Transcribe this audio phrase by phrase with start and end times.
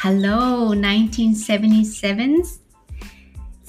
[0.00, 2.60] Hello 1977s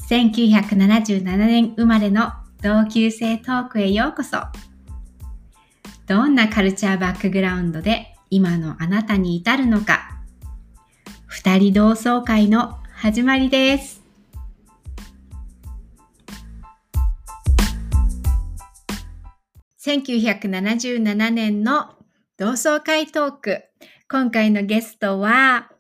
[0.07, 4.37] 1977年生まれの同級生トークへようこそ
[6.05, 10.21] どんなカルチャーバックグラウンドで今のあなたに至るのか
[11.25, 14.03] 二人同窓会の始まりです
[19.83, 21.95] 1977年の
[22.37, 23.63] 同窓会トーク
[24.07, 25.71] 今回のゲストは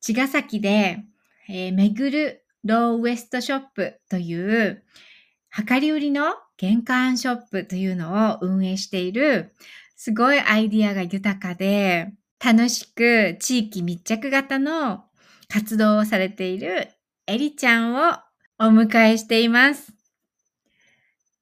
[0.00, 1.04] 茅ヶ崎で、
[1.48, 4.82] えー、巡るローウエストショップという
[5.68, 9.54] 量り売りの玄関ショップというのを運営している
[9.96, 15.04] すごいアイディアが豊かで楽しく地域密着型の
[15.48, 16.88] 活動をされている
[17.26, 18.14] エリちゃんを
[18.58, 19.92] お迎えしています。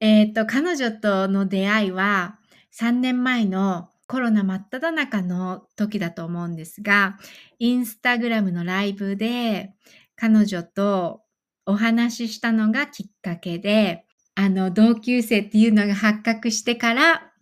[0.01, 2.39] えっ、ー、と、彼女との出会いは
[2.73, 7.19] 3年前のコロナ真っ只中の時だと思うんですが、
[7.59, 9.75] インスタグラムのライブで
[10.17, 11.21] 彼女と
[11.67, 17.33] お話ししたのがきっかけで、あの、同級生っていうのが発覚してから、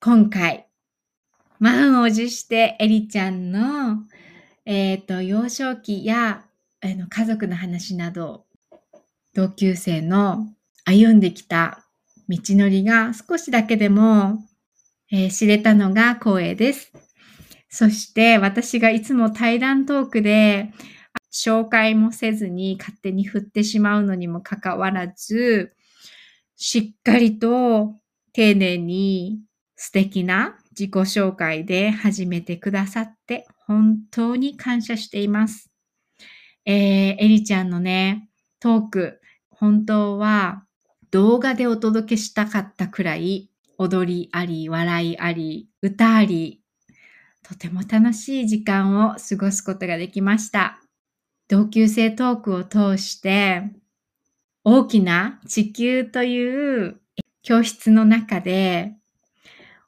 [0.00, 0.68] 今回、
[1.58, 4.04] 満を持してエリちゃんの、
[4.64, 6.44] えっ、ー、と、幼少期や、
[6.80, 8.46] あの、家族の話など、
[9.34, 10.46] 同級生の
[10.84, 11.84] 歩んできた
[12.28, 14.38] 道のりが少しだけでも
[15.12, 16.90] えー、知れたのが光栄です。
[17.68, 20.72] そして私がいつも対談トークで
[21.30, 25.74] 紹介もせずに勝手に振ってしまうのにもかかわらず、
[26.56, 27.94] しっかりと
[28.32, 29.40] 丁寧に
[29.76, 35.70] 素敵な自己紹介で始めてくださって本当に感謝しています。
[36.64, 40.64] えー、エリちゃんのね、トーク、本当は
[41.10, 46.62] 動画でお届けしたかったくらい踊りあり、笑いあり、歌あり、
[47.42, 50.78] とても楽しい時間を過ごすことができました。
[51.48, 53.62] 同級生トークを通して、
[54.64, 57.00] 大きな地球という
[57.42, 58.94] 教室の中で、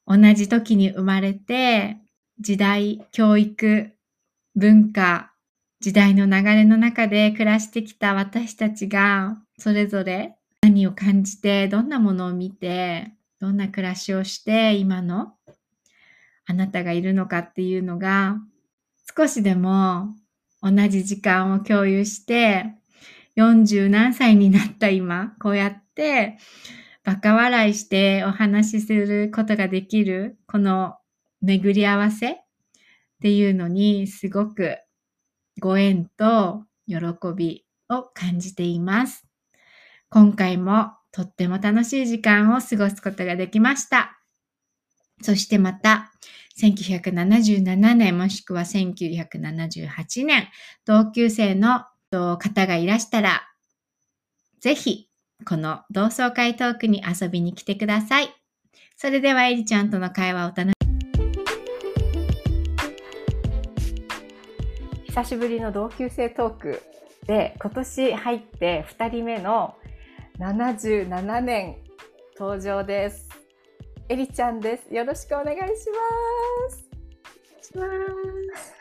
[0.06, 1.99] 同じ時に生まれて、
[2.41, 3.93] 時代、教育、
[4.56, 5.33] 文化、
[5.81, 13.12] 時代の流れの中で暮らしてきた私たちが、それぞれ何を感じて、どんなものを見て、
[13.44, 15.34] どんな暮らしをして今の
[16.47, 18.38] あなたがいるのかっていうのが
[19.15, 20.15] 少しでも
[20.62, 22.65] 同じ時間を共有して
[23.37, 26.38] 40何歳になった今こうやって
[27.05, 30.97] バカ笑いしてお話しすることができるこの
[31.43, 32.37] 巡り合わせっ
[33.21, 34.78] ていうのにすごく
[35.61, 36.97] ご縁と喜
[37.37, 39.26] びを感じています。
[40.09, 44.19] 今回もとっても楽しい時間を過ごすことができました。
[45.23, 46.11] そしてまた、
[46.61, 50.49] 1977年もしくは1978年、
[50.85, 53.49] 同級生の方がいらしたら、
[54.59, 55.09] ぜひ、
[55.47, 58.35] この同窓会トークに遊びに来てください。
[58.97, 60.75] それでは、エリちゃんとの会話を楽し
[65.07, 66.83] 久しぶりの同級生トーク
[67.29, 69.77] で、今年入って2人目の
[70.39, 71.77] 77年
[72.37, 73.28] 登場です。
[74.09, 74.93] エリちゃんです。
[74.93, 76.89] よろしくお願いします。
[77.62, 77.84] しま
[78.56, 78.75] す。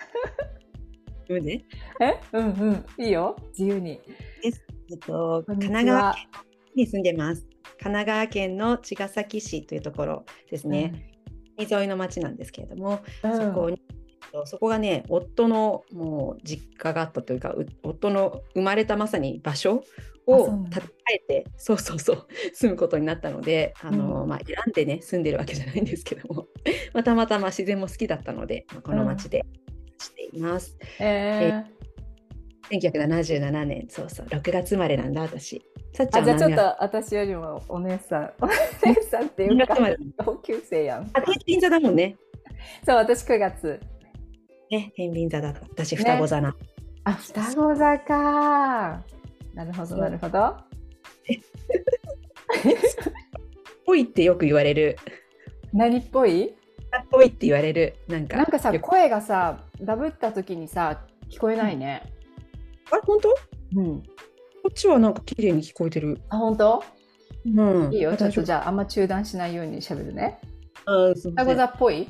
[1.42, 1.64] ね、
[2.02, 4.02] え、うんうん、いいよ、自由に。
[4.42, 4.66] です。
[4.92, 6.28] えっと、神奈川県
[6.76, 7.44] に住んでます。
[7.44, 11.14] 神奈川県の茅ヶ崎市というところですね。
[11.58, 13.80] 海、うん、沿いの町なんですけれども、うん、そこに
[14.46, 17.54] そこがね夫のもう実家があったというか
[17.84, 19.84] 夫の生まれたまさに場所
[20.26, 20.86] を建て替
[21.16, 26.48] えてそうそうそう 住むことになったのであの、うん、まあ、選んでね住んでるわけじゃないんですけども、
[26.94, 29.46] まあ、たまたま自然も好きだったので、まあ、この町で
[30.00, 30.78] しています。
[31.00, 31.84] うん、えー
[32.70, 35.62] 1977年、そうそう、6月生まれなんだ、私。
[35.94, 39.76] さっちゃんじゃあちょっと私よりもお姉さん、 お姉さんっていうか、
[40.26, 41.10] 同級生やん。
[41.14, 42.16] あ、天秤座だもんね。
[42.86, 43.80] そう、私9月。
[44.72, 45.54] ね、天秤座だ。
[45.70, 46.52] 私、双子座な。
[46.52, 46.56] ね、
[47.04, 49.04] あ、双子座か。
[49.54, 50.56] なるほど、なるほど。
[53.86, 54.98] ぽいってよく言われる。
[55.74, 56.46] 何っぽい？
[56.46, 56.52] っ
[57.10, 57.96] ぽいって言われる。
[58.08, 58.38] なんか。
[58.38, 62.04] なんかさ、声がさ、ダブった時にさ、聞こえないね。
[62.92, 63.36] うん、あ、本当？
[63.76, 64.02] うん。
[64.02, 64.08] こ
[64.70, 66.20] っちはなんか綺麗に聞こえてる。
[66.30, 66.84] あ、本当？
[67.46, 67.94] うん。
[67.94, 68.16] いいよ。
[68.16, 70.40] ちょっとじゃあ、あんま中断しないように喋るね。
[70.86, 71.32] あ、そう。
[71.32, 72.08] 双子座っぽい？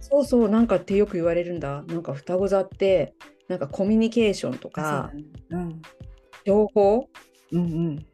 [0.00, 1.82] そうそう、なんかってよく言われるんだ。
[1.86, 3.14] なんか双子座って、
[3.48, 5.10] なんかコミュニケーションとか、
[5.50, 5.80] うん、
[6.44, 7.08] 情報、
[7.52, 8.06] うんうん、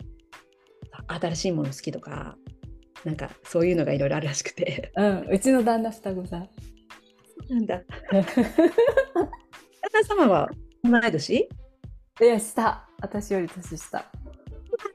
[1.07, 2.37] 新しいもの好きとか
[3.05, 6.47] なんかそういうのがいろいろあるらしくて、うん、うちの旦那双子座そ
[7.51, 7.83] うなんだ
[8.13, 8.25] 旦
[9.93, 10.49] 那様は
[10.85, 11.49] 同い年？
[12.21, 12.85] いや、下。
[13.01, 14.05] 私より年下。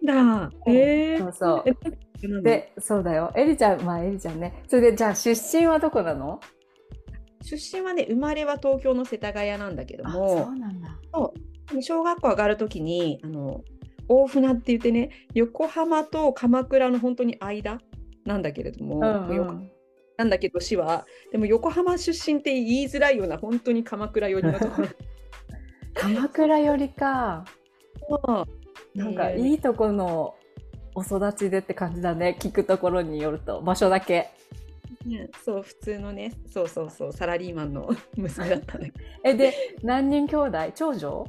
[0.01, 0.55] なんだ。
[0.67, 2.41] えそうそう。
[2.43, 3.31] で、そうだよ。
[3.35, 4.63] エリちゃん、まあエリちゃんね。
[4.67, 6.39] それで、じゃあ出身はどこなの？
[7.41, 10.97] 出身はね、生まれは東京の世田谷なんだけどそも、うなんだ。
[11.81, 13.63] 小学校上がるときに、あの、
[14.07, 17.79] 大船って言ってね、横浜と鎌倉の本当に間
[18.25, 19.71] なんだけれども、うんう横ん、
[20.17, 24.87] なんだけど市は、でも横浜出身って言いづらいような、本当に鎌倉寄りのところ。
[25.93, 27.45] 鎌倉よりか。
[28.95, 30.35] なんかねえいいとこの
[30.95, 32.37] お育ちでって感じだね。
[32.39, 33.61] 聞くところによると。
[33.61, 34.29] 場所だけ。
[35.05, 38.93] ねそう、普通のね、そうそうそう、サラリーマンの娘だったね。
[39.23, 40.71] え、で、何人兄弟？
[40.75, 41.27] 長女？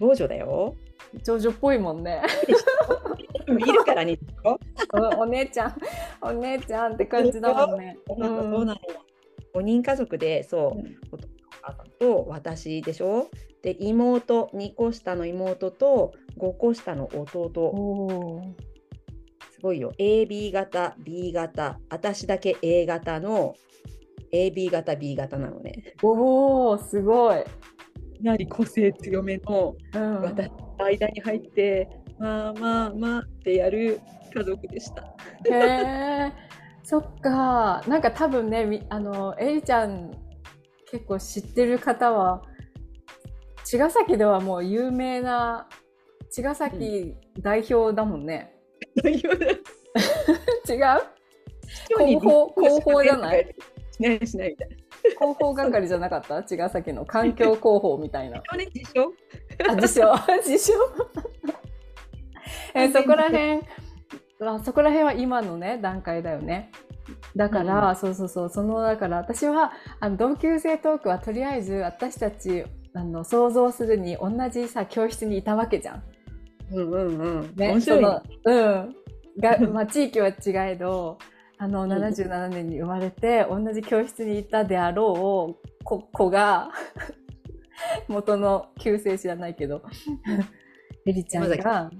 [0.00, 0.74] 長女だよ。
[1.22, 2.22] 長女っぽいもんね。
[3.46, 4.18] いるからね。
[4.94, 5.76] おお姉ちゃん、
[6.22, 7.98] お姉ちゃんって感じだもんね。
[8.06, 8.80] そうなんだそうなんだ。
[9.54, 13.28] 5人家族で、そう、お父さんお母さんと私でしょ。
[13.62, 18.40] で、妹、2個下の妹と5個下の弟。
[19.52, 19.92] すごいよ。
[19.98, 23.54] AB 型、B 型、私だけ A 型の
[24.32, 25.94] AB 型、B 型なのね。
[26.02, 27.44] おー、すごい。
[28.20, 31.88] かなり個性強めのうん、私の間に入って、
[32.18, 34.00] まあまあまあってやる
[34.34, 35.02] 家族でした。
[35.50, 36.32] へえ、
[36.82, 37.82] そっか。
[37.88, 40.10] なんか多分ね、みあの、エリちゃん
[40.90, 42.42] 結構知ってる方は、
[43.64, 45.66] 茅ヶ崎ではもう有名な
[46.30, 48.54] 茅ヶ崎代表だもんね。
[49.02, 49.20] 違う？
[51.88, 53.54] 広報広報じゃない
[53.92, 54.76] しないしないみたいな。
[55.18, 56.42] 広報係じゃなかった？
[56.42, 57.04] 茅ヶ崎の？
[57.04, 58.40] 環境広報みたいな。
[58.40, 59.12] 去年でしょ
[59.68, 60.12] あ、自称
[60.46, 60.72] 自称
[62.74, 63.60] えそこら辺
[64.42, 66.70] あそこら辺は今のね段階だよね。
[67.34, 72.64] だから、そうそうそうそのだから私はあの同級生トークはとりあえず私たち
[72.94, 76.02] あの想像するに同じさ教室にいたわけじゃん。
[76.72, 77.54] うんうんうん。
[77.56, 78.06] ね、面白い、ね。
[78.44, 78.94] そのうん
[79.38, 80.34] が、まあ、地域は違
[80.72, 81.18] えど
[81.62, 81.92] あのん。
[81.92, 86.70] 77年に生まれて同じ教室にいたであろう子子が
[88.08, 89.82] 元の旧姓知らないけど
[91.06, 91.90] エリちゃんが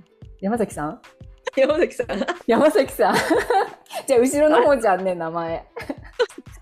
[0.41, 0.73] 山崎。
[0.73, 1.03] さん？
[1.57, 2.07] 山崎さん。
[2.47, 3.15] 山崎さん。
[4.07, 5.67] じゃあ後ろの方じゃんね名前。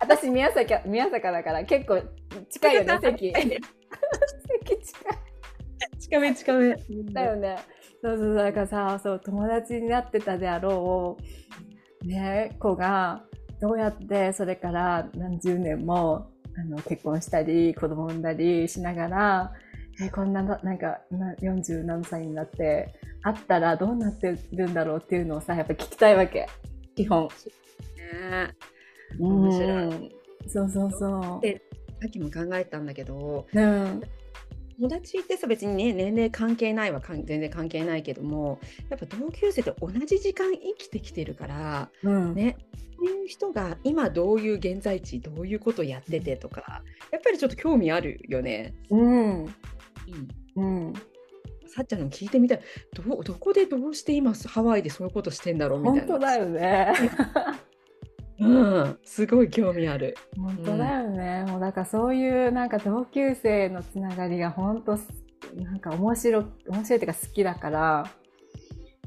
[0.01, 2.03] 私宮坂宮坂だから結構
[2.51, 3.33] 近いよね 席。
[3.33, 3.57] 席
[4.81, 5.99] 近い。
[6.01, 6.77] 近め近め。
[7.13, 7.57] だよね。
[8.03, 11.23] そうそう、だからさ、そう、友達になってたであろう、
[12.03, 13.25] ね、子が、
[13.61, 19.53] どうやってそれから何十年も、あの、結婚したり、子供産んだりしながら、
[20.01, 26.47] え、こんなな、なんか、な40何歳になって、会ったらどうなってるんだろうっていうのをさ、やっぱ聞きたいわけ。
[26.95, 27.29] 基本。
[27.97, 28.55] ね
[29.19, 30.15] 面白い。
[30.49, 31.61] そうそうそで
[32.01, 33.61] さっきも考えたんだけど、う。
[33.61, 34.03] うん。
[34.79, 42.35] 友達ってさ別にね年齢関係ないはかん全然関係ないけどもやっぱ同級生って同じ時間生きてきてるからうん。
[42.35, 42.57] ね
[42.97, 46.83] そういう人が今どういう現在地どういうことやっててとか
[47.13, 48.75] やっぱりちょっと興味あるよね。
[48.91, 49.45] うん。
[49.45, 49.53] うん
[50.57, 50.93] うん。
[51.69, 52.61] さっちゃんの聞いてみたい
[52.95, 56.01] どうどこでどうして今ハワイでそういうことしてんだろうみたいな。
[56.01, 56.93] 本当だよね。
[58.41, 60.17] うん、すごい興味ある。
[60.37, 64.99] 本当だよね、もうだからそういうなんか同級生のつながりが本当
[65.61, 68.05] なんか面白い面白いっていうか好きだから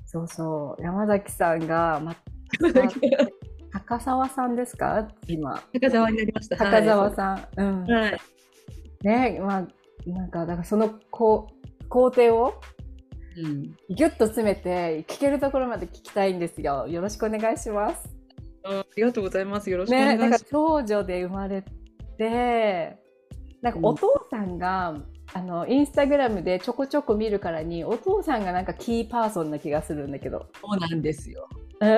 [0.05, 2.15] そうそう山崎さんが、ま、
[3.71, 5.07] 高沢さんですか？
[5.27, 6.57] 今高沢になりました。
[6.57, 7.89] 高沢さん、うんん。
[7.89, 8.17] はい。
[9.03, 9.67] ねまあ
[10.09, 11.47] なんかだからそのこ
[11.81, 12.53] う工程を
[13.37, 13.63] うん。
[13.89, 18.20] ギュッと詰めて聞けるところまで聞きたいんですよよろしくお願いします
[18.63, 19.69] あありがとうございます。
[19.69, 20.51] よろしくお願ね、なんかいします。
[20.51, 21.63] 長女で生まれ
[22.17, 22.97] て
[23.61, 24.95] なんかお父さんが、
[25.33, 30.47] あのインスタグラムでちょこちょこ見るからにお父さんがなんかキーパーソンな気がするんだけど。
[30.61, 31.47] そうなんですよ。
[31.79, 31.89] うん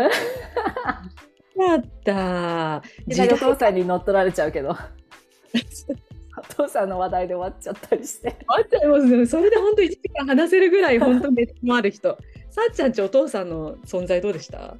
[1.56, 2.82] やった
[3.36, 4.72] お父さんに乗っ取られちゃうけど
[6.36, 8.36] お父さんの話題で終わっちゃったりして。
[8.48, 9.26] あっちゃいますね。
[9.28, 12.18] それで本当1時間話せるぐらい本当に熱もある人。
[12.50, 14.76] さっちゃんちお父さんの存在どうでした？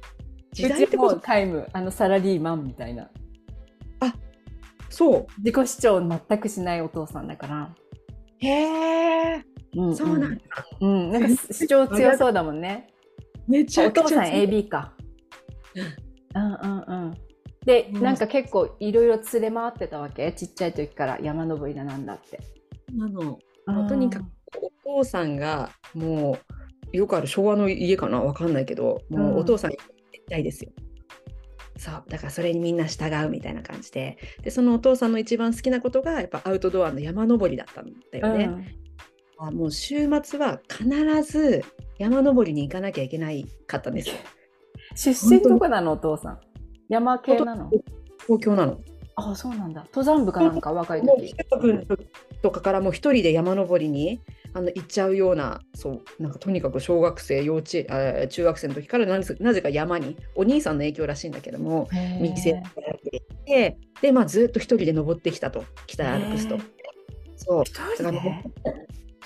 [0.54, 3.10] 時代ってことタイムあのサラリーマンみたいな
[4.90, 5.26] そう。
[5.38, 7.74] 自己主張全くしないお父さんだから。
[8.38, 9.44] へえ。
[9.76, 10.44] うんそうなんだ。
[10.80, 12.86] うん、なんか主張強そうだもんね。
[13.48, 14.92] めちゃくちゃお父さん AB か。
[16.36, 17.14] うんうんうん。
[17.66, 20.30] で、うんなんか結構いろいろ連れ回ってたわけ？
[20.30, 22.38] ちっちゃい時から山登りだなんだって。
[22.94, 23.20] なの。
[23.22, 23.40] も
[23.86, 24.26] うとにかく
[24.86, 26.38] お父さんがも
[26.92, 28.22] うよくある昭和の家かな？
[28.22, 29.72] わかんないけど、もうお父さん
[30.24, 30.70] たいですよ。
[31.76, 38.44] そうだからそれにみんな従うみたいな感じででそのお父さんの一番好きなことがやっぱアウトドアの山登りだったんだよね。
[38.44, 38.64] うん、
[39.38, 41.64] あもう週末は必ず
[41.98, 44.14] 山登りに行かなきゃいけないかったんですよ。
[44.94, 45.92] 出身どこなの？
[45.92, 46.40] お父さん
[46.88, 47.70] 山系なの？
[48.20, 48.78] 東京なの。
[49.16, 50.72] あそうなんだ登山部かなんか？
[50.72, 51.34] 若い時。
[52.40, 54.20] とかからもう一人で山登りに
[54.54, 61.88] あの行っちゃうようなそうなんかとにかく小学生幼稚園中学生の時からなぜなぜか山にお兄さんの影響らしいんだけども
[62.20, 62.60] 店ら
[62.92, 65.64] れていてで、まあ、ずっと一人で登ってきたと。
[65.86, 66.58] 北アルプスと。
[67.36, 67.64] そう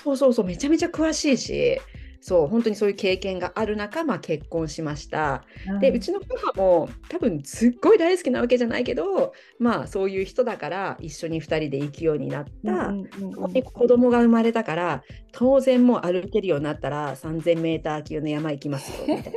[0.03, 1.79] そうそうそうめちゃめちゃ詳しいし
[2.21, 5.43] そう本当にそういう経験がある中、まあ、結婚しました。
[5.67, 19.33] うん、でうちの母も多分すっごい大好きなわけじゃないけどまあそういう人だから一緒に2人で行くようになった、うんうんうん、で子供が生まれたから当然もう歩けるようになったら 3000m 級の山行きますよみたい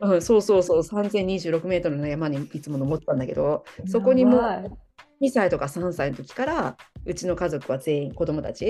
[0.00, 0.08] な。
[0.08, 4.40] うん、そうそうそう3026メートルの山にいつも登ったんだけどそこにも
[5.20, 8.64] 2歳とか3歳の時からうちの家族は全員子供たち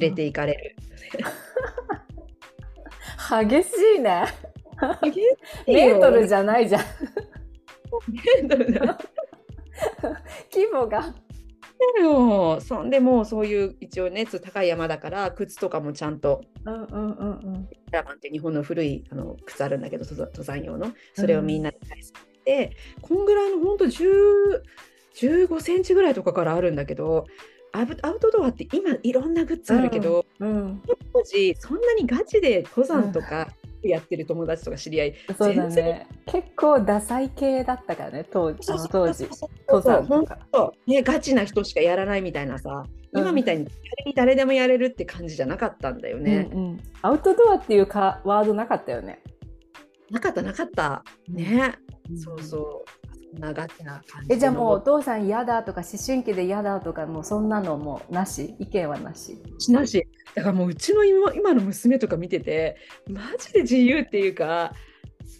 [0.00, 0.76] 連れて行かれる。
[3.28, 4.24] 激しいね。
[5.66, 6.82] メートルじゃないじゃん。
[8.08, 8.98] メートルじゃ
[10.52, 11.14] 規模が。
[12.00, 20.92] よそんでもそういう一応熱高い山だから靴とかもちゃんと、うんうんうんうん、ラマンって日本の古いあの靴あるんだけど登山用の。
[21.14, 22.12] それをみんなで返し
[22.44, 24.02] て、うん、こんぐらいの本当10
[25.16, 27.26] 15センチぐらいとかからあるんだけど
[27.78, 30.48] アウトドアって今いろんなグッズあるけど、うん。
[30.48, 33.48] うん、当時そんなにガチで登山とか
[33.82, 36.08] やってる友達とか知り合い、うん、そうだね。
[36.26, 39.28] 結構ダサい系だったからね当時当時。
[39.68, 40.72] 登山とか。
[40.86, 43.74] ねガチな人しかやらないみたいなさ今みたいに誰
[44.06, 49.22] に誰でもやれるって感じじゃなかったんだよね、うんうん、アウトドアっていうかワードなかったよね。
[50.10, 51.02] なかったなかった。
[51.28, 51.74] ね、
[52.16, 53.05] そうそう
[53.38, 54.34] ながちな感じ。
[54.34, 58.54] えじゃあもうお父さん嫌だとか思春期で嫌だとかもうそんなのもなし？
[58.58, 59.38] 意見はなし？
[59.68, 60.06] なし。
[60.34, 62.76] だからもううちの今今の娘とか見てて
[63.08, 64.72] マジで自由っていうか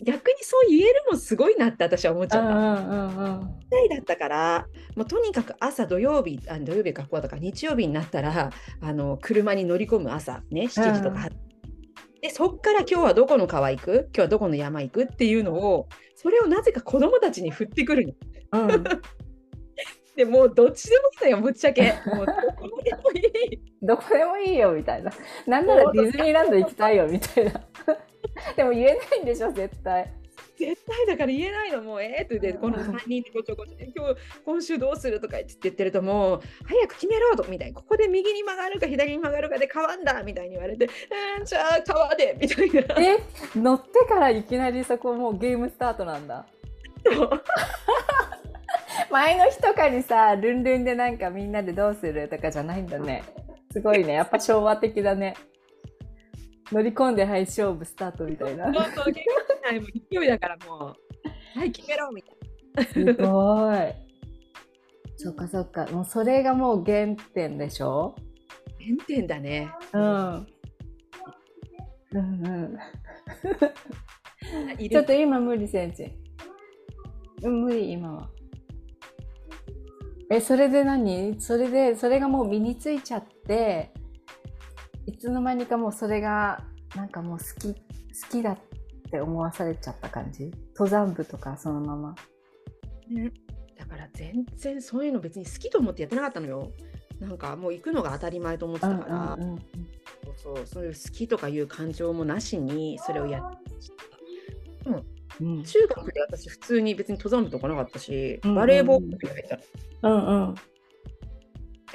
[0.03, 2.49] 逆にそう言えるもすごいなって私は思っちゃった。
[2.49, 3.57] うん
[3.91, 8.50] だったからもうとにかく朝土曜日あ土曜日学校だから日曜日になったら
[8.81, 11.29] あの車に乗り込む朝ね7時とか、
[12.23, 14.08] でそっから今日はどこの川行く？
[14.14, 15.04] 今日はどこの山行く？
[15.04, 18.16] っていうのをそれをなぜか子供たちに振ってくる
[18.52, 18.61] の。
[18.64, 18.85] うん、
[20.16, 21.94] でもうどっちでもいいのよぶっちゃけ。
[22.06, 23.18] もうどこでもい
[23.52, 23.61] い。
[23.82, 25.12] どこでもいいよみたいな。
[25.46, 27.52] なんならディズニーランド行きたいよみたいな。
[28.56, 30.12] でも言えないんでしょ絶対。
[30.58, 40.88] 絶対だから言えないのもうえー、って言ってこの3人でごちょごちょ今日今週どうするとかって言ってるともう早く決めろとみたいなここで右に曲がるか左に曲がるかで変わんだみたいに言われて、
[41.38, 42.80] えー、じゃあ川でみたいな。
[43.02, 43.18] え
[43.54, 46.46] 乗ってからいきなりそこもうゲームスタートなんだ。
[49.10, 53.22] 前の日とかにさルンルンでなんかみんなでどうするとかじゃないんだね。
[53.70, 54.14] すごいね。
[54.14, 55.36] やっぱ昭和的だね
[56.73, 58.64] 乗り込んではい勝負スタートみたいな。
[58.66, 59.26] そうそう、結
[59.64, 60.96] 構もう勢いだからも
[61.54, 62.37] う、はい、決めろみたい
[62.75, 62.85] な。
[62.92, 63.76] すごい。
[65.16, 65.87] そっかそっか。
[65.87, 68.14] もうそれがもう原点でしょ？
[68.78, 69.70] 原点だね。
[69.92, 70.46] うん。
[72.12, 72.78] うんうん。
[74.88, 76.12] ちょっと今無理先生。
[77.49, 78.30] 無理今は。
[80.30, 81.40] え、それで何？
[81.40, 83.92] それで、それがもう身についちゃって、
[85.06, 86.62] いつの間にかもうそれが
[86.94, 87.80] なんかもう好き好
[88.30, 88.58] きだっ
[89.10, 90.50] て思わされちゃった感じ？
[90.75, 92.14] 登山部とかそのまま、
[93.08, 93.32] ね、
[93.78, 96.72] だから全然そういうの別に好きと思ってやってなかったのよ。
[97.20, 99.58] なんかもう行くのが当たり前と思ってたから、うんうんうん、
[100.36, 103.66] そうそうそういう好きとかいう感情もなしにそれをやって
[105.38, 109.58] うん、中学で私普通に別に登山部とかなかったし、バレーボール部に入った。
[110.08, 110.54] うんうん、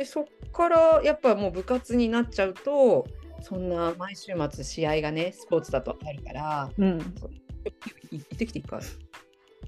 [0.02, 3.06] でそっからやっぱもう部活になっちゃうと
[3.42, 6.98] そんな毎週末試合がねスポーツだとあるから、うん、
[8.10, 8.80] 行ってきていいか。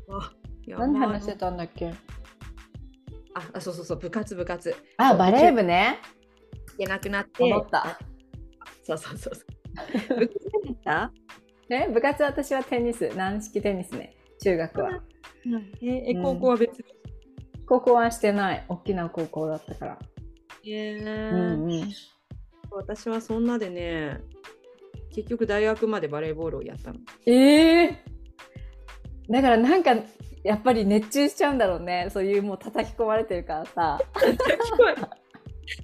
[0.09, 0.31] あ
[0.65, 1.93] 何話してたんだっけ？
[3.35, 4.75] ああそうそうそう部活部活。
[4.97, 5.99] あバレー部ね。
[6.79, 7.99] 行けなくなって思った。
[8.83, 9.41] そうそうそうそ
[10.15, 10.17] う。
[10.17, 11.11] 部活だ
[11.69, 15.03] え部活私はテニス軟式テニスね中学は、
[15.83, 16.85] ええ高校は別に、
[17.67, 18.65] 高校はしてない。
[18.67, 19.99] 大きな高校だったから
[20.65, 21.93] えうんうん、
[22.71, 24.21] 私はそんなでね
[25.13, 26.99] 結局大学までバレーボールをやったの。
[27.25, 29.95] ええー、だからなんか
[30.43, 32.09] やっぱり熱中しちゃうんだろうね。
[32.11, 33.99] そういうもう叩き込まれてるからさ。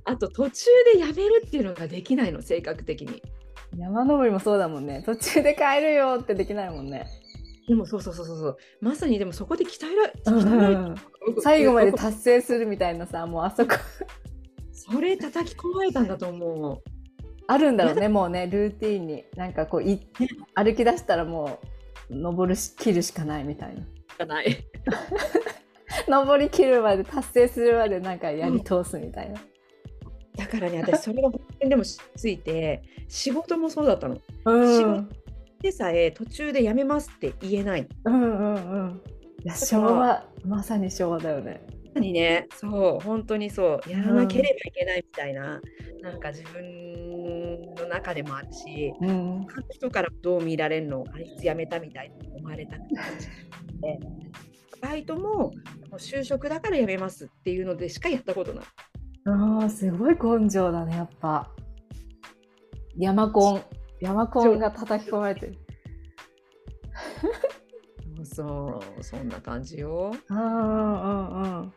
[0.03, 3.21] あと途中でやめるっていうのができないの性格的に。
[3.77, 5.03] 山登りもそうだもんね。
[5.05, 7.05] 途中で帰るよってできないもんね。
[7.67, 10.13] でもそうそうそうそうまさにでもそこで鍛えられ、
[10.73, 10.95] うん、
[11.39, 13.75] 最後まで達成するみたいなさもうあそこ
[14.91, 16.81] それ叩き込まれたんだと思う。
[17.47, 19.23] あるんだろうねもうねルーティンに。
[19.35, 19.99] なんかこうい
[20.55, 21.59] 歩き出したらも
[22.09, 23.81] う登るし切るしかないみたいな。
[24.19, 24.57] かない。
[26.07, 29.41] 登り切るまで達成するまでなんかやり通すみたいな、
[30.35, 35.03] だからね私それが本当にでもついて仕事もそうだったの、うん、仕事
[35.61, 39.01] でさえ途中で辞めますって言えないうんうんうん
[39.43, 41.61] いや昭和まさに昭和だよね
[41.95, 45.61] にねそう本当にそうやらなければいけないみたいな、
[45.95, 53.99] うん、なんか自分の中でもあるし、うん、他の人からどう見られるのあいつ辞めたみたいに思われたくなっちゃって
[54.81, 55.51] バイトもも
[55.93, 58.65] う就職だから辞めますっていうのでしかやったことない。
[59.25, 61.51] ああすごい根性だねやっぱ。
[62.97, 63.61] 山コン
[64.01, 65.57] 山コンが叩き込まれてる
[68.29, 70.13] そうそんな感じよ。
[70.29, 71.73] うんうんうんうん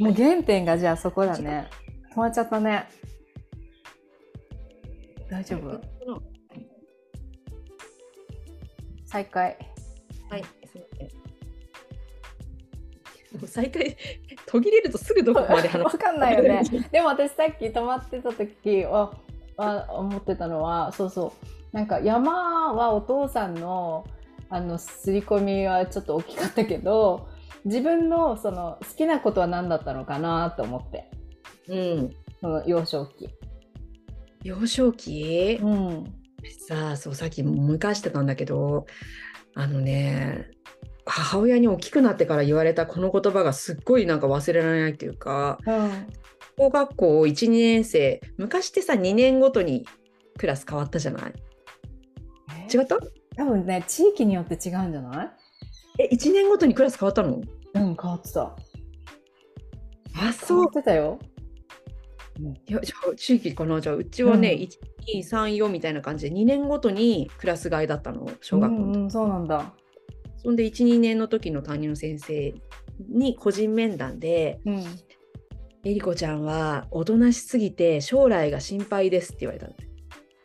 [0.00, 1.68] もう原点がじゃあそこだね。
[2.14, 2.86] 止まっちゃったね。
[5.30, 5.80] 大丈夫？
[9.06, 9.56] 再開。
[10.30, 10.80] はいすみ
[13.40, 13.64] ません。
[13.64, 13.96] 再開
[14.46, 16.62] 途切れるとすぐどこまで話 わかんないよね。
[16.90, 19.12] でも私さっき止まってた時は
[19.56, 21.32] は思ってたのはそうそ
[21.72, 21.76] う。
[21.76, 24.04] なんか山はお父さんの
[24.50, 27.28] あの刷り込みはちょっと大きかったけど
[27.64, 31.10] 自分のその好きなことは何だったのかなと思って。
[31.68, 32.10] うん。
[32.40, 33.30] その幼少期。
[34.42, 36.04] 幼少期、うん。
[36.68, 38.84] さあそうさっき思い返してたんだけど
[39.54, 40.50] あのね
[41.06, 45.58] 母親に大きくなってから言われたこの言葉がすっごいなんか忘れられないっていうか
[46.58, 49.86] 小学校12年生昔ってさ2年ごとに
[50.38, 51.32] クラス変わったじゃない？
[52.72, 52.98] 違った？
[53.36, 55.30] 多分ね地域によって違うんじゃない？
[55.98, 57.40] え1年ごとにクラス変わったの？
[57.74, 58.42] うん変わってた。
[58.42, 58.56] あ
[60.14, 61.18] 変そうわってたよ。
[62.66, 63.80] いやじゃあ地域かな？
[63.80, 64.68] じゃあうちはね、うん
[65.04, 69.74] 1234みたいな感じで2年ごとにクラス替えだったの小学校の時、うんうん、そうなんだ。
[70.38, 72.54] そんで12年の時の担任の先生
[73.10, 74.84] に個人面談でうん。
[75.84, 79.74] 「えりこちゃんはおとなしすぎて将来が心配です」って言われたの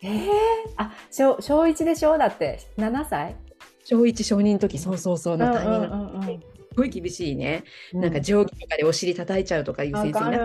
[0.01, 0.29] ええ
[0.77, 3.35] あ、小小一でしょだって7歳？
[3.83, 6.23] 小1小2の時そうそうそうの担任のうんうん。
[6.23, 8.01] すごい厳しいね、うん。
[8.01, 10.37] なんか定規とかでお尻叩いちゃうとかいう先生ね。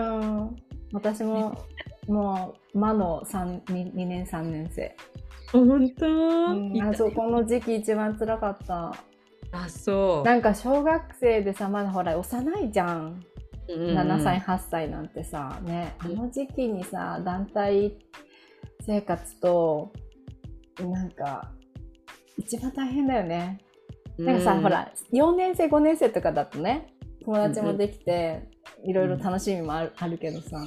[0.91, 1.65] 私も
[2.07, 4.95] もう魔の 2, 2年3年生、
[5.51, 6.09] 本当、う
[6.69, 8.93] ん、あそこの時期一番辛かった。
[9.51, 10.25] あそう。
[10.25, 13.23] なんか小学生でさまだほら幼いじゃん。
[13.67, 17.97] うん7歳8歳なんてさねあの時期にさ団体
[18.85, 19.91] 生活と
[20.79, 21.51] なんか
[22.37, 23.59] 一番大変だよね。
[24.17, 26.87] なんかさ、うんほら4年生5年生とかだとね
[27.25, 28.47] 友達もできて、
[28.85, 30.57] いろいろ楽しみもある,、あるけどさ。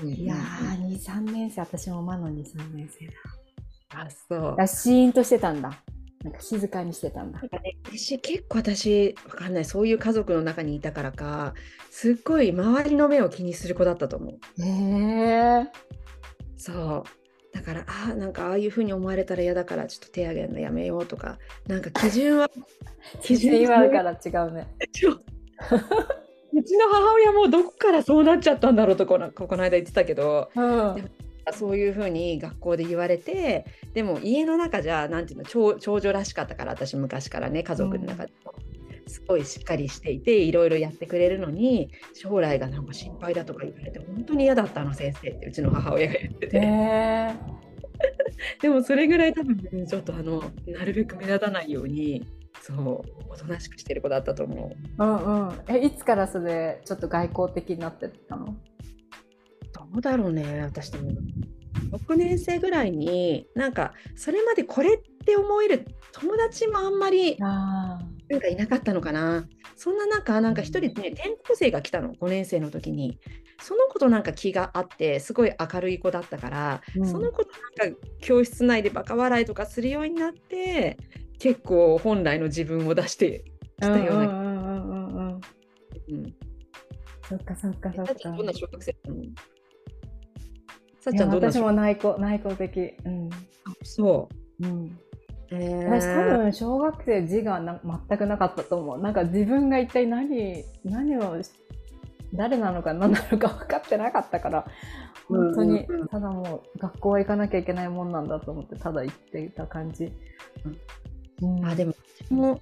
[0.00, 0.08] うん。
[0.08, 0.14] うん。
[0.14, 3.12] いやー23年生私も魔の23年生だ。
[3.94, 4.56] あそう。
[4.56, 5.70] だシーンとしてたんだ。
[6.24, 7.40] なんか静かにしてたんだ。
[7.40, 9.64] なんかね、私結構私わかんない。
[9.64, 11.52] そういう家族の中にいたからか
[11.90, 14.62] すっごい周りの目を気にする子だったと思う。
[14.62, 15.66] へえ
[16.56, 17.21] そう
[17.52, 22.50] だからあーなんかああいうふうに思われたら嫌だからちょっと手挙げるのやめようとかなんか基準は
[23.20, 24.68] 基準今から違うね。
[24.92, 25.22] そう。
[26.54, 31.10] うちの母親もどこからそうなっちゃったんだろうとこのここの間言ってたけどうん。
[31.52, 38.54] そういうふうに学校で言われてでも家の中じゃなんていうの長長女らしかったから私昔からね家族の中でも、
[39.06, 47.34] すごいしっかりしていていろいろやってくれるのに将来がなんか心配だとか言われて本当に嫌だったの先生ってうちの母親が言ってへて、え。
[48.60, 52.26] でもそれぐらい多分ねちょっとあのなるべく目立たないように
[52.60, 55.04] そうおとなしくしてる子だったと思う。
[55.04, 55.52] うんうん。
[55.68, 58.46] えいつからそれちょっと外交的になってったの？
[58.46, 58.54] ど
[59.96, 61.10] うだろうね私でも。
[61.92, 67.36] 6年生ぐらいになんかそれまでこれって思える友達もあんまり
[68.32, 69.46] あなんかいなかったのかな。
[69.76, 72.14] そんな中なんか一人ね転校生が来たの。
[72.14, 73.18] 5年生の時に。
[73.60, 77.06] その子となんか気があってすごい明るい子だったから、うん。
[77.06, 80.96] その子となんか教室内でバカ笑いとかするようになって
[81.38, 83.44] 結構本来の自分を出して
[83.80, 85.40] きたような、
[86.08, 86.34] うん
[87.28, 88.14] そっかそっかそっか。
[88.36, 89.22] どんな小学生なの？
[91.00, 92.94] さっちゃんどんな私小も内向内向的。
[93.04, 93.30] うん。
[93.84, 94.28] そ
[94.60, 94.66] う。
[94.66, 94.98] うん
[95.52, 96.00] へー。
[96.00, 98.98] 私多分小学生自我な全くなかったと思う。
[98.98, 101.50] なんか自分が一体何何をし
[102.34, 104.66] 誰なのか何なのか分かってなかったから
[105.28, 106.00] 本当にうんうん。
[106.02, 110.12] うんただもう学校は行かなきゃいけないもんなんだと思ってただ行っていた感じ。
[111.64, 111.94] あでも
[112.30, 112.60] も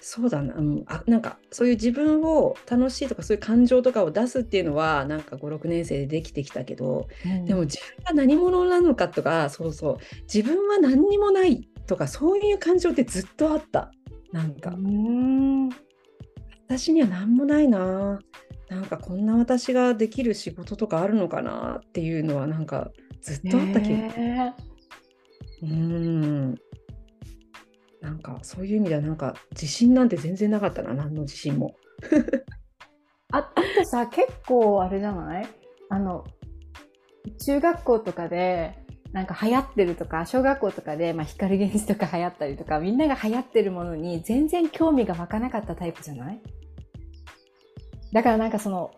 [0.00, 9.98] そうだな、うん、あなんかそういう自分を楽しいとかそういう感情とかを出すっていうのはなんか56年生でできてきたけど、うん、でも自分が何者なのかとかそうそう。
[10.32, 13.90] 自分は何にもないとかそういう感情ってずっとあった。
[14.32, 14.76] なんか。
[16.68, 18.18] 私には何もないな。
[18.68, 22.90] なんかこんな私ができる仕事とかあるのかなっていうのはなんか
[23.20, 24.10] ずっとあった気が。
[24.10, 24.52] する。
[25.62, 26.54] うん。
[28.00, 30.94] なんかそういう意味ではなんか自信なんて全然なかったな。
[30.94, 31.76] 何の自信も。
[33.32, 33.44] ああ
[33.78, 35.46] とさ結構あれじゃない？
[35.90, 36.24] あの
[37.46, 38.81] 中学校とかで
[39.12, 46.40] なんか流行ってるとか小学校とかで、まあ、光源氏とか流行ったりとかみんなが流行ってるものに全然興味が湧かなかったタイプじゃない？
[48.12, 48.90] だからなんかその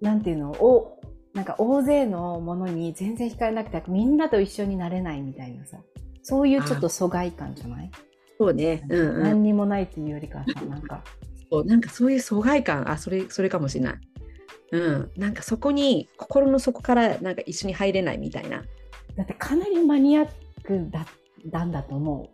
[0.00, 0.52] なんていうの？
[0.52, 1.00] お
[1.34, 5.78] なんか大勢のものに全然惹かれなくてみんなと一緒になれないみたいなさ
[6.22, 7.90] そういうちょっと疎外感じゃない？
[8.38, 11.02] そうね、うん、うん、何にもないっていうよりかさなんか。
[11.50, 12.90] そうなんかそういう疎外感。
[12.90, 13.94] あそれそれかもしれない。
[14.72, 18.64] うん、なんかそこに心の底からなんか一緒に入れないみたいな
[19.16, 20.28] だってかなりマニアッ
[20.62, 21.06] クだっ
[21.50, 22.28] たんだと思う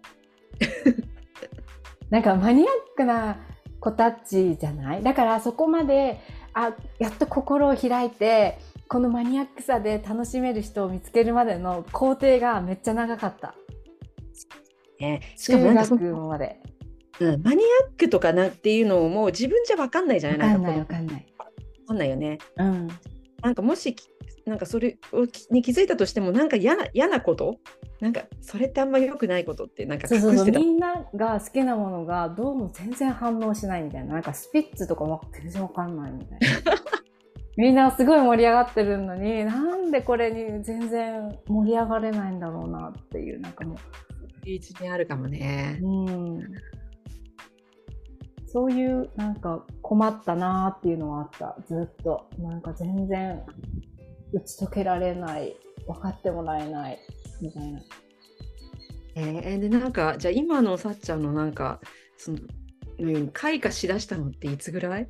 [2.10, 3.38] なんかマニアックな
[3.80, 5.02] 子たちじゃない？
[5.02, 6.18] だからそこまで
[6.54, 13.54] あやっと心を開いてこのマニアックさで楽しめる人を見つけるまでの工程がめっちゃ長かった。
[15.00, 16.60] ね、しかも中学まで、
[17.18, 20.56] うん、マニアックとかなっていうのをもう自分じゃ分かんないじゃない？
[20.58, 21.26] 分かんない分かんない。
[21.80, 22.38] 分かんないよね。
[22.56, 22.88] うん、
[23.42, 23.94] なんかもし
[24.46, 24.98] なんかそれ
[25.50, 27.58] に気づいたとしてもなんか嫌な嫌なこと？
[28.00, 30.58] なんかそれってあんまり良くないことってなんか隠してた？
[30.58, 34.14] みんなが好きなものがどうも全然反応しないみたいな。
[34.14, 36.46] なんかスピッツとかも全然わかんないみたいな。
[37.56, 43.76] みんなすごい盛り上がってるのになんでこれに全然盛り上がれないんだろうなっていうなんかもう。
[44.44, 45.78] 一面あるかもね。
[45.82, 46.40] うん
[48.52, 52.28] そういうなんか困ったなーっていうのはあったずっと。
[52.38, 53.40] なんか全然
[54.32, 56.98] 打ち解けられない分かってもらえない
[57.40, 57.80] みたいな。
[59.14, 61.80] えー、でなんかじゃあ今のさっちゃんのなんか
[62.18, 62.38] その
[62.98, 65.08] のように開花しだしたのっていつぐらい？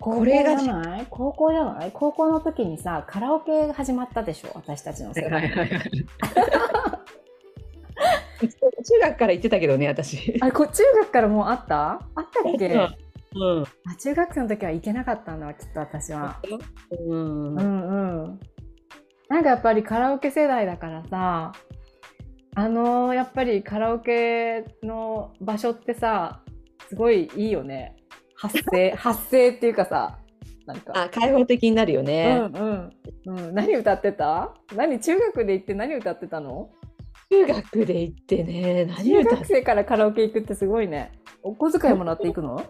[0.00, 1.06] これがじゃない？
[1.10, 1.90] 高校じゃない？
[1.92, 5.30] 高校の時にさカラオケが始まったでしょ私たちの世代。
[5.30, 5.90] はいはいはい
[8.48, 10.38] 中学から行ってたけどね私。
[10.40, 11.92] あこ中学からもうあった？
[11.92, 12.94] あったっけ、うん、あ
[13.98, 16.40] 中学生の時は行けなかったんだきっと私は。
[17.08, 18.40] うん、うんうん。
[19.28, 21.52] なんかやっぱりカラオケ世代だからさ
[22.54, 26.42] あのー、やっぱりカラオケの場所ってさ
[26.88, 27.96] すごいいいよね。
[28.36, 30.18] 発声 発声っていうかさ
[30.66, 30.92] なんか。
[30.94, 32.42] あ開放的になるよね。
[32.52, 32.90] うん
[33.26, 34.52] うん、うん、何歌ってた？
[34.76, 36.68] 何中学で行って何歌ってたの？
[37.32, 41.12] 中学で行ってね何中学生からカラオケ行くってすごいね。
[41.42, 42.62] お小遣いもらっていくの？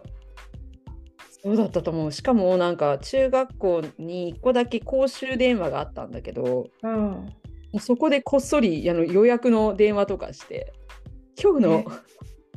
[1.43, 2.13] そうだったと思う。
[2.13, 7.27] しかもなんか中学校に1個だけ公衆電話があったんだけど、うん、
[7.81, 10.73] そこでこっそりあの予約の電話とかして
[11.43, 11.85] 今日の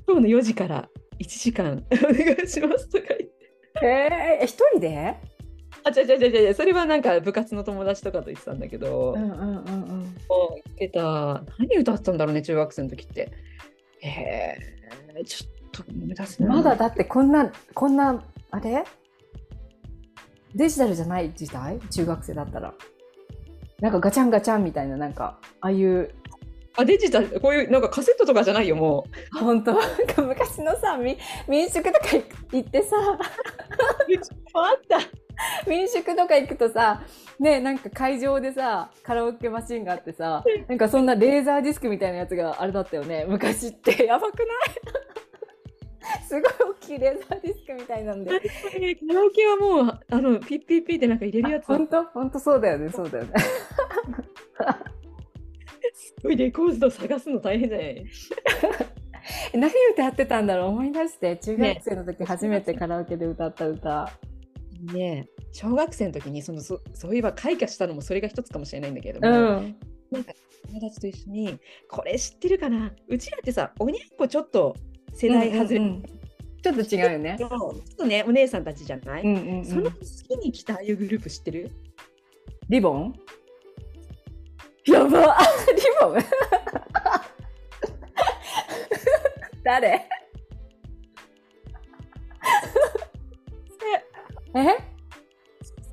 [0.08, 0.88] 今日の4時から
[1.20, 3.32] 1時間お願いしますとか言って。
[3.82, 5.35] えー、一人で？
[5.86, 10.04] あ、違う違う違う違う、それはなんか部活の友達とかと言ってたんだけど、うんうんうんうん。
[10.04, 13.32] 言ってた、何歌ってたんだろうね、中学生の時って。
[14.04, 18.84] えー、ちょっと思い出すまだだってこんな、こんな、あれ？
[20.56, 21.80] デジタルじゃない時代？
[21.92, 22.74] 中学生だったら。
[23.80, 26.16] なんかガチャンガチャンみたいな、なんか、ああいう
[26.78, 29.38] あデジタルこういうなんかカセットとかじゃないよもう。
[29.40, 29.74] 本当？
[29.80, 31.18] なんか昔のさ民
[31.70, 32.00] 宿とか
[32.52, 32.96] 行ってさ。
[34.54, 35.00] あった
[35.70, 37.02] 民宿とか行くとさ
[37.40, 43.26] ねなんか会場でさカラオケマシンがあってさなんかそんなレーザーディスクみたいなやつがあれだったよね。
[43.28, 44.06] 昔って。
[44.06, 44.48] やばくない？
[46.28, 48.32] すごい大きいレーザーディスクみたいなんで。
[48.32, 48.38] カ
[49.14, 51.66] ラオケはもう、あの、ピッピッピってなんか入れるやつ。
[51.66, 52.04] 本当？
[52.04, 53.34] 本当そうだよね、そうだよね。
[55.94, 58.06] すごいレコード探すの大変じゃない？
[59.54, 60.68] 何歌ってたんだろう？
[60.68, 61.38] 思い出して。
[61.38, 64.12] 中学生の時初めてカラオケで歌った歌。
[64.94, 69.76] ね小学生の時にそのそそういえば開花したのもそれが一つかもしれないんだけれども、うん、
[70.12, 70.34] なんか
[70.68, 72.94] 友達と一緒に「これ知ってるかな？
[73.08, 74.76] うちらってさおにゃんこちょっと
[75.14, 76.04] 世代外れ、うんうんうん。
[76.62, 77.36] ちょっと違うよね。
[77.38, 81.72] ちょっとね、お姉さんたちじゃない、うんうんうん、その月に来たああいうグループ知ってる？
[82.70, 83.14] リボン？
[84.88, 85.38] やば。
[85.76, 86.20] リボン。
[89.64, 90.08] 誰？
[94.54, 94.78] え？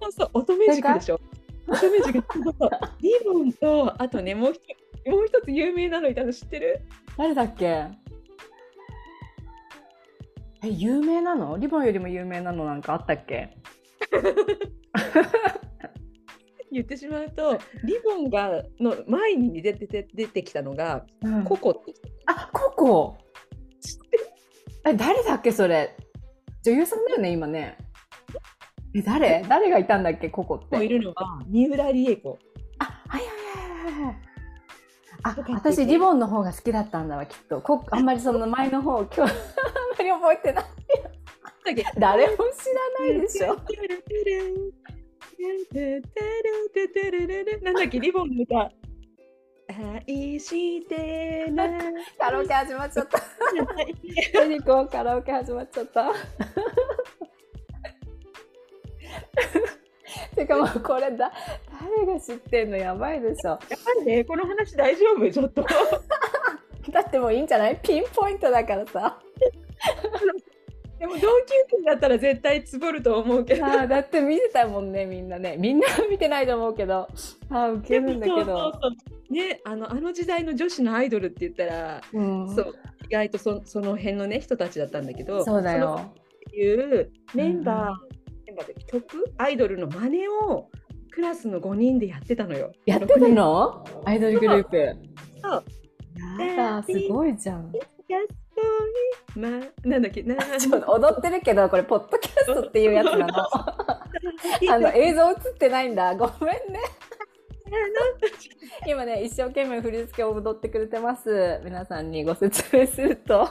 [0.01, 1.21] そうそう、乙女塾でしょ。
[1.67, 2.23] 乙女塾。
[3.01, 4.61] リボンと、あとね、もう一
[5.11, 6.83] もう一つ有名なのいたの知ってる？
[7.17, 7.89] 誰だっけ？
[10.65, 11.57] え、有名なの？
[11.59, 13.57] リボンよりも有名なのなんかあったっけ？
[16.73, 21.93] 言ってしまうとリボンがの前に出て出出てきたのが、うんココって
[22.27, 23.19] あ、ココ？
[24.85, 25.97] え、誰だっけそれ？
[26.65, 27.77] 女優さんだよね、今ね。
[28.95, 29.45] え、誰？
[29.49, 30.85] 誰がいたんだっけココって？
[30.85, 32.39] いるのが三浦理恵子。
[32.79, 34.17] あ、はいはいはいはい。
[35.25, 37.61] あ私リボンの方が好きだったんだわ、きっと。
[37.61, 39.33] こあんまりその前の方、今日、 あんま
[40.05, 40.65] り覚えてない。
[41.97, 43.57] 誰も知らないでしょ。
[47.63, 48.71] なんだっけリボンの歌。
[50.07, 51.67] 愛してな。
[52.19, 53.19] カラオケ始まっちゃった。
[54.45, 56.13] エリコ、カラオケ始まっちゃった。
[60.37, 61.33] てかもうこれだ
[61.81, 63.69] 誰が知ってんのやばいでしょやっぱ
[64.01, 65.31] りね、この話大丈夫？
[65.31, 65.63] ちょっと。
[66.91, 67.81] だってもういいんじゃない？
[67.83, 69.21] ピンポイントだからさ
[71.03, 71.27] でも同級
[71.79, 73.63] 生だったら絶対つぼると思うけど。
[73.63, 75.57] だって見てたもんねみんなね。
[75.59, 77.09] みんなは見てないと思うけど。
[77.51, 78.37] あーウケるんだけど。
[78.37, 78.89] そうそうそ
[79.29, 79.35] う。
[79.35, 82.55] ね、あのあの時代の女子のアイドルって言ったら、うん。
[82.55, 86.15] そう意外とそその辺のね人たちだったんだけどそうだよ。
[86.55, 88.11] いうメンバー、うん。
[88.47, 89.25] メンバーで曲？
[89.39, 90.71] アイドルの真似を
[91.11, 92.71] クラスの5人でやってたのよ。
[92.87, 93.85] やってたの？
[94.05, 94.97] アイドルグループ。
[95.43, 95.65] そう。
[96.41, 97.73] やだすごいじゃん
[99.37, 99.49] ま
[99.85, 103.35] なんだっけな ちょっと踊ってるけどこれポッドキャストっていうやつなの。
[104.71, 106.15] あの映像映ってないんだ。
[106.15, 106.81] ごめんね。
[108.87, 111.61] 今ね一生懸命振り付けを踊ってくれてます。
[111.65, 113.49] 皆さんにご説明すると。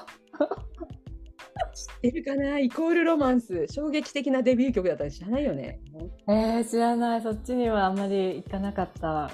[1.74, 2.60] 知ってるかな？
[2.60, 3.67] イコールロマンス。
[3.67, 5.80] 衝撃的なデビュー曲だったら知らないよね。
[6.28, 7.21] えー、知らない。
[7.21, 9.32] そっちにはあんまり行かなかった。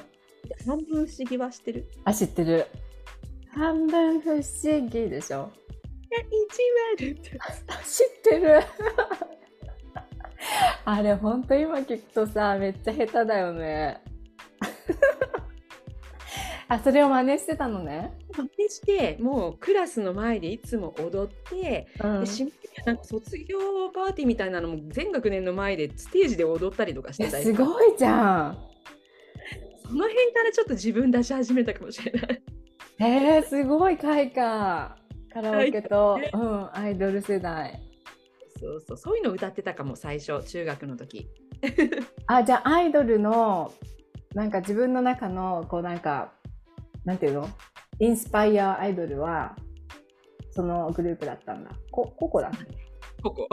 [0.66, 1.90] 半分不思議はしてる。
[2.06, 2.68] あ知ってる。
[3.52, 4.42] 半分不思
[4.88, 5.52] 議でしょ
[6.10, 7.32] 意地悪って。
[7.86, 8.62] 知ってる。
[10.86, 14.02] あれほんと今聞くとさめっちゃ下手だよね。
[16.70, 22.20] あそれを真似してたのね、真似してもうクラスの前でいつも踊って、うん。
[22.20, 22.52] で締め
[22.86, 23.58] なんか卒業
[23.93, 28.58] パーティーみたいなのも全学年の前でステージで踊ったりとかしえてたりすごいじゃん。
[29.82, 32.41] その辺からちょっと自分出し始めたかもしれない。
[33.00, 34.96] えー、すごい快感
[35.34, 37.82] カラオケと、快うん、アイドル世代。
[38.60, 38.98] そうそう。
[38.98, 41.30] そういうの歌ってたかも最初中学の時。
[42.28, 43.74] あじゃあアイドルの
[44.34, 46.34] なんか自分の中のこうなんか
[47.06, 47.48] なんていうの？
[48.00, 49.56] インスパイアアイドルは
[50.52, 51.72] そのグループだったんだ。
[51.92, 52.50] こここだ。
[52.50, 52.58] ね
[53.24, 53.48] ここ。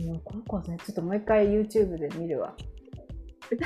[0.00, 0.78] もうこの子ね。
[0.84, 2.54] ちょっともう一回 YouTube で見るわ。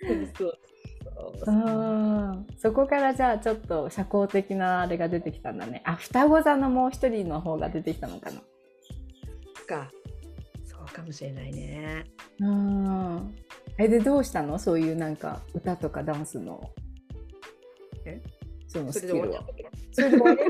[0.00, 0.58] そうそう
[1.46, 5.82] うんそこからじゃあちょっと社交的なあれが出てきたんだね。
[5.84, 8.40] あ双子座のもう一人の方が出てきたのかな。
[9.70, 9.88] か。
[10.64, 12.04] そうかもしれないね。
[12.40, 13.34] うん。
[13.78, 14.58] えでどうしたの？
[14.58, 16.70] そういうなんか歌とかダンスの。
[18.04, 18.20] え？
[18.66, 19.44] そのスキルは。
[19.92, 20.40] それで終わり？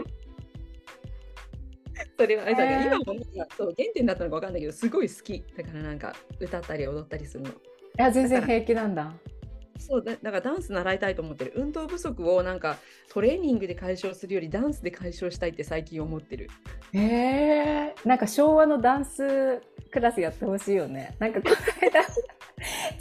[2.16, 2.86] それ はあれだけど、えー。
[2.86, 3.20] 今も
[3.56, 5.44] そう原点だったのかわかんないけどすごい好き。
[5.56, 7.50] だからなんか歌ったり踊ったりするの。
[7.50, 7.52] い
[7.96, 9.12] や全然平気なんだ
[9.80, 11.52] そうだだからダンス習いたいと思ってる。
[11.56, 12.76] 運動不足をなんか
[13.10, 16.48] トレーニングで解消するよりダンスで解消したいって最近思ってる。
[16.92, 21.16] へえなんか昭和のダンスクラスやってほしいよね。
[21.18, 22.06] なんかこの間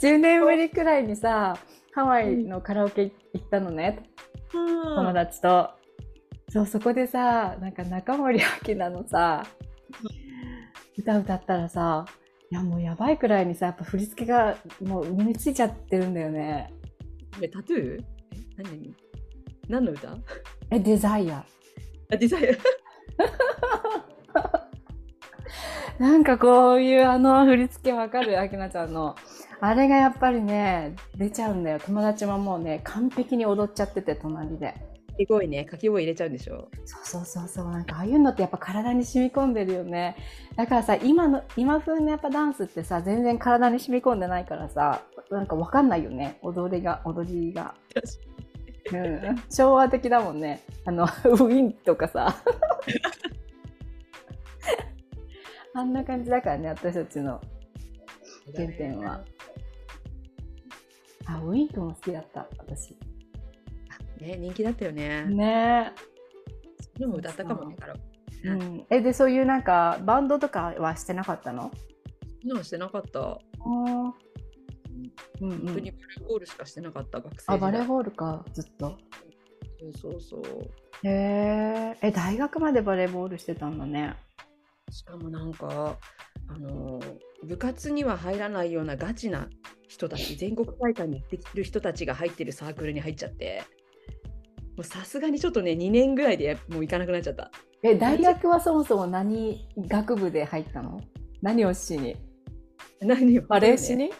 [0.00, 1.56] 10年ぶりくらいにさ
[1.92, 4.02] ハワイのカラオケ行ったのね、
[4.52, 5.70] 友達と。
[6.48, 9.46] そうそこでさなんか中森明菜のさ
[10.98, 12.04] 歌歌ったらさ
[12.52, 16.72] いやもうやばいくらいにさやっぱ振り付けがもう身についちゃってるんだよね。
[17.40, 18.00] えタトゥー？
[18.58, 18.94] え何何？
[19.68, 20.16] 何の歌？
[20.70, 21.44] えデザイア
[22.12, 22.46] あデザイン
[26.00, 28.32] なんかこういうあの振り付けわかる？
[28.32, 29.14] 明菜ちゃんの。
[29.60, 31.78] あれがやっぱりね出ちゃうんだよ。
[31.78, 34.74] 友達ももうね完璧に踊っちゃってて隣で
[35.20, 36.70] すごいね掛け声入れちゃうんでしょ？
[36.86, 37.70] そうそうそうそう。
[37.70, 40.16] なんかああいうのってやっぱ体に染み込んでるよね。
[40.56, 46.38] だからさ今の今風のやっぱダンスってさ全然体に染み込んでないからさなんかわかんないよね。
[46.42, 47.74] 踊りが踊りが、
[48.92, 50.62] うん、昭和的だもんね。
[50.86, 52.34] あのウィンとかさ。
[55.74, 57.40] あんな感じだからね私たちの。
[58.56, 59.20] 原点は。
[61.26, 62.96] あウィンクも好きだった私
[64.20, 65.24] ね人気だったよね。
[65.24, 65.92] ね
[66.98, 67.94] でも歌ったかもねから。
[68.44, 71.70] え、うん、えでそういうなんかバンドとかはしてなかったの？
[72.42, 73.20] 昨日してなかった。
[73.20, 74.12] あー
[75.42, 77.52] うん本当にバレーボールしかしてなかった学生。
[77.52, 78.98] あバレーボールかずっと
[79.80, 80.42] そうそうそう。
[81.02, 84.16] へえ、大学までバレーボールしてたんだね。
[84.90, 85.96] しかもなんか、
[86.48, 87.00] あの
[87.44, 89.48] 部活には入らないようなガチな
[89.88, 93.64] 人たち、全国大会に行ってる人たちが入ってるサークルに入っちゃって、も
[94.80, 97.50] うさすがにちょっとね、2年ぐらいでもう行かなくなっちゃった。
[97.82, 101.00] え、大学はそもそも何学部で入ったの？
[101.42, 102.16] 何をしに？
[103.00, 104.10] 何を、バレエしに？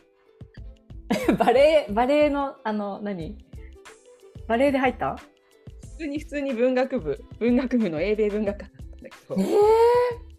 [1.38, 3.36] バレエ、 バレエの、あの、何？
[4.48, 5.16] バレエで入った？
[5.16, 9.36] 普通に普通に文学部、文学部の英米文学科だったんだけど。
[9.38, 10.29] えー？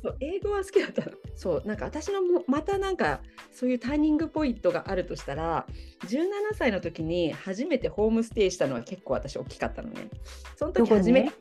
[0.00, 1.12] そう英語は好きだったの。
[1.34, 3.20] そうなんか私のもまたなんか
[3.52, 5.66] そういうターニングポイントがあるとしたら
[6.06, 10.08] 17歳の時に初めてホームステイしたのは結構私大きかったのね。
[10.56, 11.32] その時初めて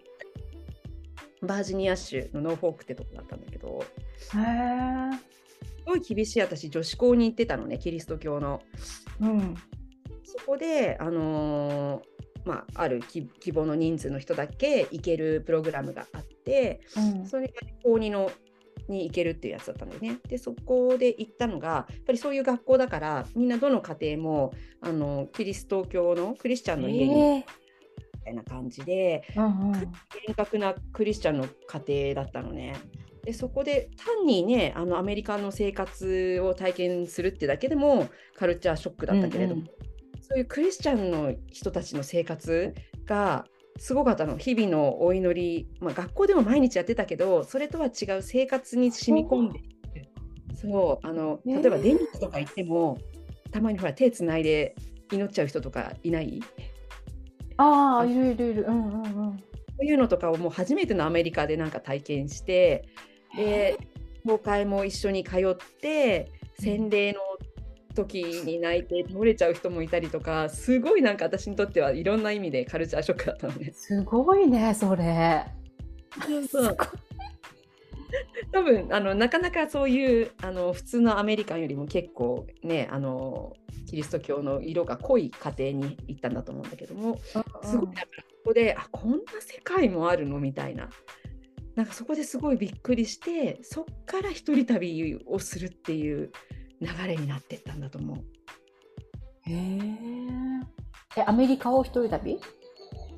[1.41, 3.83] バージニア州のノーフォークってとこだったんだけど。
[4.33, 5.31] へー
[5.81, 8.61] すごい厳しい私女子校に行ってたのねキリスト教の。
[9.19, 9.55] うん、
[10.23, 12.03] そこで、あのー、
[12.45, 18.31] まあ、ある希望の人数の人だけ行けるプログラムがあって、うん、それが高2の
[18.87, 20.17] に行けるっていうやつだったんだよね。
[20.27, 27.43] でそこで行ったのがやっぱりそういう学校だからみんなどの家庭もあのキリスト教のクリスチャンの家に、えー、み
[28.23, 29.89] たいな感じで、うんうん、厳
[30.35, 32.75] 格なクリスチャンの家庭だったのね。
[33.23, 39.90] でそこで単にねあのアメリカの生活を体験するってだけでもカルチャーショックだったけれども、うんうん、
[40.31, 42.73] そういうクリスチャンの人たちの生活
[43.05, 43.43] が
[43.77, 44.37] すごかったの。
[44.37, 49.59] 日々のお祈り、まあ、学校でも毎日やってたけどそれとは違う生活に染み込んで
[50.55, 52.97] そうあの例えば電気とか行っても、
[53.45, 54.73] えー、たまにほら手つないで
[55.11, 56.39] 祈っちゃう人とかいない？
[57.57, 58.65] ああいるいるいる。
[58.69, 59.37] うんうんうん。
[59.37, 59.43] そ
[59.81, 62.85] ういうのとかをもう初めてのアメリカでなんか体験して
[63.35, 63.77] で
[64.25, 67.19] 教会も一緒に通って洗礼の
[67.93, 73.71] 時に泣いて倒れちゃう人もいたりとかすごいなんか私にとってはいろんな意味でカルチャーショックだったのね。
[73.73, 75.45] すごいねそれ。
[76.49, 76.77] そう
[78.51, 83.53] 多分あのなかなかそういうあの普通のアメリカンよりも結構ねあの
[83.87, 87.37] キリスト教の色が濃い家庭に行ったんだと思うんだけどもす
[87.77, 90.89] ごいだからここであこんな世界もあるのみたいな
[91.75, 96.31] なんかそこですごいびっくりしてそっから一人旅をするっていう
[96.81, 98.17] 流れになってったんだと思う。
[99.49, 99.53] へ
[101.17, 101.23] え。
[101.25, 102.39] アメリカを一人旅？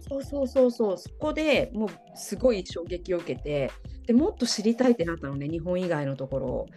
[0.01, 0.97] そうそうそうそう。
[0.97, 3.71] そこでもうすごい衝撃を受けて
[4.05, 6.67] でもっと知りたいってなったのね日本以外のところを。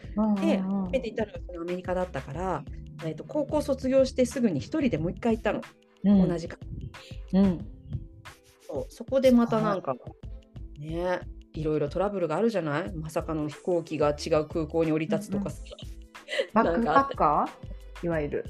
[0.40, 2.64] で初めて行ったのがそのアメリカだったから、
[3.04, 5.60] えーと、高校卒業してすぐに一人でもう一回行ったの、
[6.04, 6.56] うん、同じか。
[7.32, 7.66] うん、
[8.68, 8.86] そう。
[8.88, 9.94] そこでまたなんか
[10.78, 11.20] ね
[11.54, 12.92] いろいろトラブルがあるじゃない？
[12.94, 15.62] まさかの飛行機が違う空港に降り立つとかさ、
[16.52, 18.06] バックパッカー？
[18.06, 18.44] いわゆる。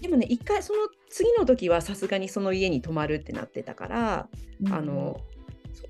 [0.00, 4.28] でもね一回その次の時はさすがにその家に泊まるってなってたから、
[4.62, 5.20] うん、あの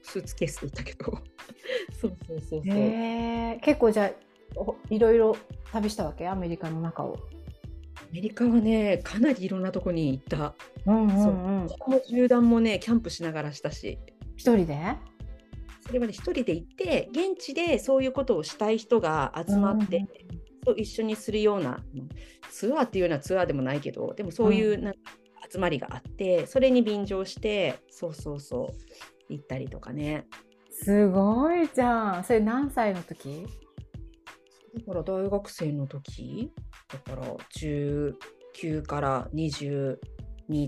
[0.03, 1.19] スーツケースで行ったけど
[2.01, 3.61] そうそうそうそう。
[3.61, 4.11] 結構じゃあ
[4.89, 5.37] いろいろ
[5.73, 6.29] 旅したわけ？
[6.29, 7.19] アメリカの中を。
[7.97, 10.55] アメリカはねかなりいろんなとこに行った。
[10.87, 13.99] うんうんうん、そうも縦断もねキャンプしながらしたし。
[14.37, 14.79] 一人で？
[15.87, 20.09] それはね一人で行って現地でそういうことをしたい人が集まって、うん
[20.65, 21.83] と一緒にするような
[22.51, 25.01] ツアーっていうようなツアーでもないけどでもそういうなんか
[25.51, 30.27] 集まりがあって、うん、それに便乗してそうそうそう行ったりとかね。
[30.71, 32.25] すごいじゃん。
[32.25, 33.47] それ何歳の時？
[34.75, 36.53] だから大学生の時？
[36.89, 39.99] だから19から22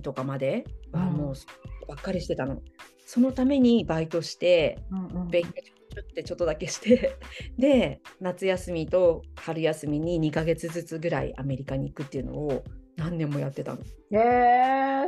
[0.02, 1.34] とかまではもう
[1.88, 2.60] ばっかりしてたの。
[3.06, 5.30] そのためにバイトして、うんうん、
[6.24, 7.16] ちょっとだけして
[7.58, 12.64] で夏休みと春休みに2ヶ月ずつぐらいアメリカに行くっていうのを
[12.96, 13.80] 何年もやってたの。
[14.10, 14.16] え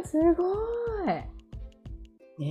[0.03, 0.55] ー、すご
[1.05, 1.35] い。
[2.37, 2.49] ね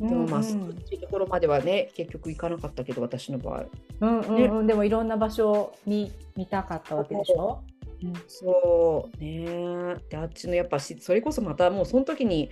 [0.00, 0.44] でもまあ、うん。
[0.44, 3.66] うん、そういうところまではね結局行かなかったけど私の場合。
[4.00, 7.62] うんうんうん、ね、でもいろんな場所に見たかったわけでしょ？
[8.02, 9.20] うん、そう。
[9.20, 12.50] ねであっちのやっぱそれこそまたもうその時に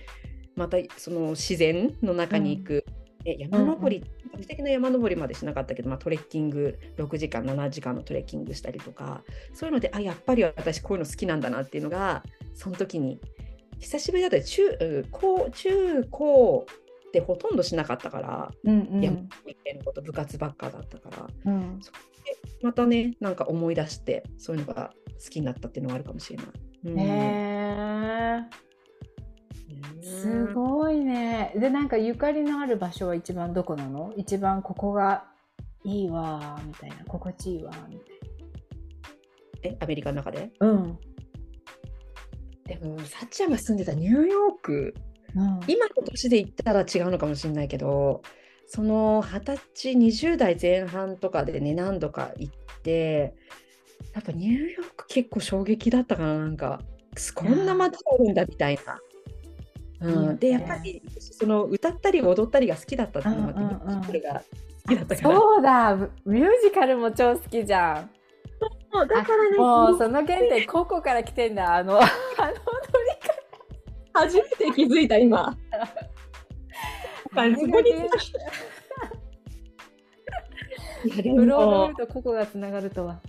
[0.55, 2.85] またその自然の中に行く、
[3.25, 9.23] うん、山登り、うん、的な山登りまでしなかったけど、まあ、トレッキング6時間7時間のトレッキングしたりとか
[9.53, 12.23] そういうのであやっぱり私こういうの好きなんだなっていうのが
[12.53, 13.19] その時に
[13.79, 16.65] 久しぶりだった中高中高
[17.07, 19.25] ってほとんどしなかったから、うんうん、山の
[19.83, 21.09] こと部活ばっかだったか
[21.45, 21.97] ら、うん、そで
[22.61, 26.45] またねなんか思い出してそういうのが好きになったっていうのはあるかもしれない。
[26.85, 26.95] うん、
[30.01, 31.53] すごいね。
[31.55, 34.13] で、なんかゆかりのある場所は一番どこなの？
[34.17, 35.25] 一番ここが
[35.83, 36.97] いいわ、みたいな。
[37.07, 38.09] 心地いいわ、みたい
[39.61, 39.69] な。
[39.75, 40.51] え、アメリカの中で？
[40.59, 40.97] うん。
[42.65, 44.95] でも、さっちゃんが住んでたニューヨーク
[45.33, 48.21] うん、今の年で言ったら違うのかもしれないけど
[48.67, 52.53] その二十歳20代前半とかでね何度か行っ
[52.83, 53.33] て
[54.13, 56.81] やっぱニューヨーク結構衝撃だったかななんか
[57.33, 58.99] こんな街あるんだみたいな。
[60.01, 63.49] うん、でやっぱりその歌ったり踊ったりが好きだったっていうのも
[63.85, 65.35] あって、が好きだったから。
[65.39, 65.95] そうだ。
[66.25, 68.09] ミュージカルも超好きじゃん。
[68.91, 71.75] そうだからねもうその原点高校から来てんだ。
[71.75, 72.09] あのあの踊り
[73.21, 73.33] 方
[74.13, 75.55] 初めて気づいた今。
[77.33, 77.39] ブ
[81.45, 83.21] ロード見るとここがつながるとは。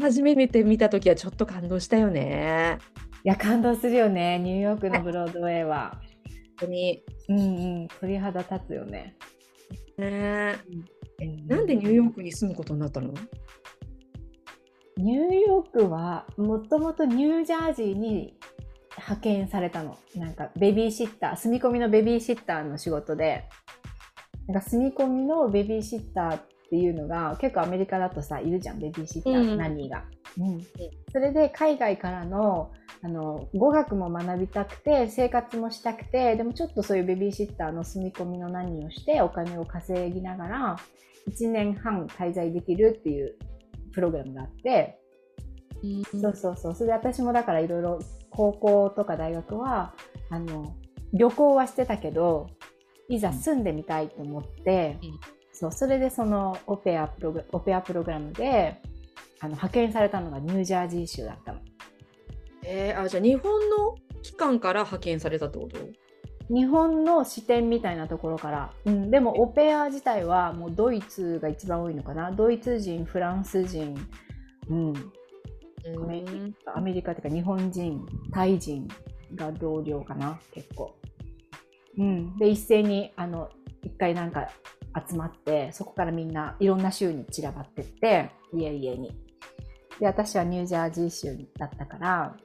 [0.00, 2.78] 初めて見た時はちょっと感動したよね。
[3.24, 4.38] いや感動するよね。
[4.38, 5.98] ニューヨークのブロードウェイは。
[6.02, 6.07] 本
[6.58, 7.04] 当に。
[7.28, 7.42] うんう
[7.84, 7.88] ん。
[8.00, 9.16] 鳥肌立つよね。
[9.96, 10.56] ね、
[11.20, 13.12] うん、なんでニューヨークに住むことになったの？
[14.96, 18.36] ニューヨークはもともとニュージャージーに
[18.96, 19.96] 派遣されたの。
[20.16, 23.48] なんかベビーシッター、住み込みのベビーシッターの仕事で、
[24.46, 30.04] なんか住み込みのベビーシッターっていうのが結構アメリカだとさ、いるじゃん、ベビーシッター、うん、何が。
[30.38, 30.60] うん、
[31.12, 32.72] それで海外からの
[33.02, 40.76] あの語学も学びたくて生活もしたくてでもちょっとそういうベビーシッターの住み込みの何をしてお金を稼ぎながら
[41.28, 43.36] 1年半滞在できるっていう
[43.92, 44.98] プログラムがあって、
[45.82, 46.74] うん、そうそうそう。
[46.74, 47.98] それで私もだからいろいろ
[48.30, 49.94] 高校とか大学は
[50.30, 50.74] あの
[51.12, 52.48] 旅行はしてたけど
[53.08, 55.20] いざ住んでみたいと思って、うん、
[55.52, 58.80] そうそれでそのオペアプログオペアプログラムで
[59.40, 61.60] あの派遣されたのがニュージャージー州だったの。
[62.70, 65.78] えー、あじゃあ日本の機関から派遣されたってこと？
[66.50, 72.30] 日本の視点みたいなところから、うん、でもオペア自体はもうドイツが一番多いのかな。
[72.30, 73.96] ドイツ人フランス人、
[74.68, 74.94] うん、
[75.96, 76.24] アメ
[76.74, 78.86] アメリカっていうか日本人タイ人
[79.34, 80.38] が同僚かな。
[80.52, 80.94] 結構、
[81.96, 83.48] うん、で一斉にあの
[83.82, 84.50] 一回なんか
[85.08, 89.16] 集まってそこからみんないろんな州に散らばってって家々に。
[90.00, 92.36] で私はニュージャージー州だったから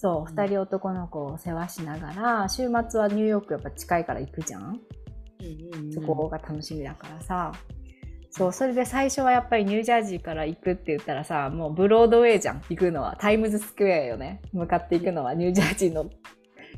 [0.00, 4.62] そう、2人男の子を世話しながら、週末はニューヨークやっぱ近いから行くじゃん？
[4.62, 7.52] うんうんうん、そこが楽しみだからさ。
[8.30, 13.16] そう、それで最初はやっぱりニュージャージーから行くって言ったらさ、もうブロードウェイじゃん、行くのは。
[13.18, 14.40] タイムズスクエアよね。
[14.52, 16.08] 向かっていくのは、ニュージャージーの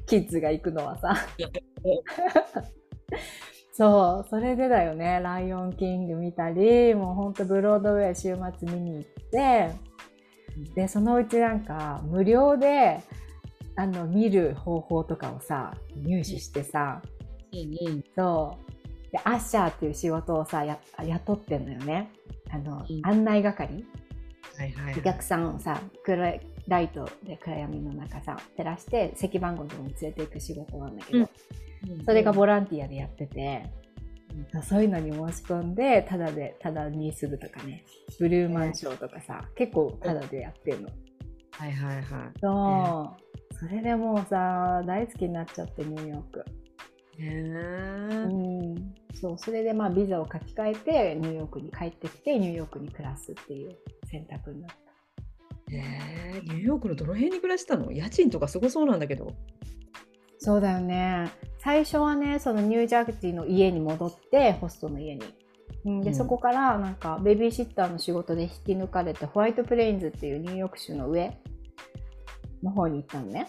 [0.06, 1.14] キッズが行くのはさ。
[3.72, 5.20] そう、それでだよね。
[5.22, 9.70] ライオンキング見たり、もうほんとブロードウェイ週末見に行って、
[10.74, 13.00] でそのうちなんか無料で
[13.76, 17.02] あの見る方法とかをさ入手してさ、
[17.52, 18.70] うんうん、そう。
[19.12, 22.10] でアッシャーっていう仕事をさや雇ってんのよね。
[22.50, 23.84] あの、うん、案内係、
[24.56, 33.64] はいはいはい、お客さんをさ暗いライトで暗闇の中さ照らして席番号のとに連れていく仕事なんだけど、うん、それがボランティアでやってて、
[34.62, 37.84] そういうのに申し込んで、ただで、ただにするとかね。
[38.18, 40.88] ブルーマンショーとかさ、結構ただでやってるの。
[41.52, 42.04] はいはいはい。
[42.40, 43.16] そ
[43.52, 43.56] う。
[43.56, 46.44] それでもうさ、大好きになっちゃって、ニューヨーク。
[47.18, 48.94] へうん。
[49.14, 53.76] そう、それでまあビザを書き換えて、ニューヨークに帰ってきて、ニューヨークに暮らすっていう
[54.10, 54.76] 選択になった。
[55.72, 55.76] へ
[56.36, 57.92] えニューヨークのどの辺に暮らしたの？
[57.92, 59.32] 家賃とかすごそうなんだけど。
[60.38, 61.30] そうだよね。
[61.62, 65.20] 最初はね、そのニュージャージーの家に戻って、ホストの家に。
[65.20, 65.28] で、
[65.84, 71.38] うん、そこからなんかベビーシッターの仕事で引き抜かれて、ホワイトプレインズっていうニューヨーク州の上
[72.62, 73.46] の方に行ったのね。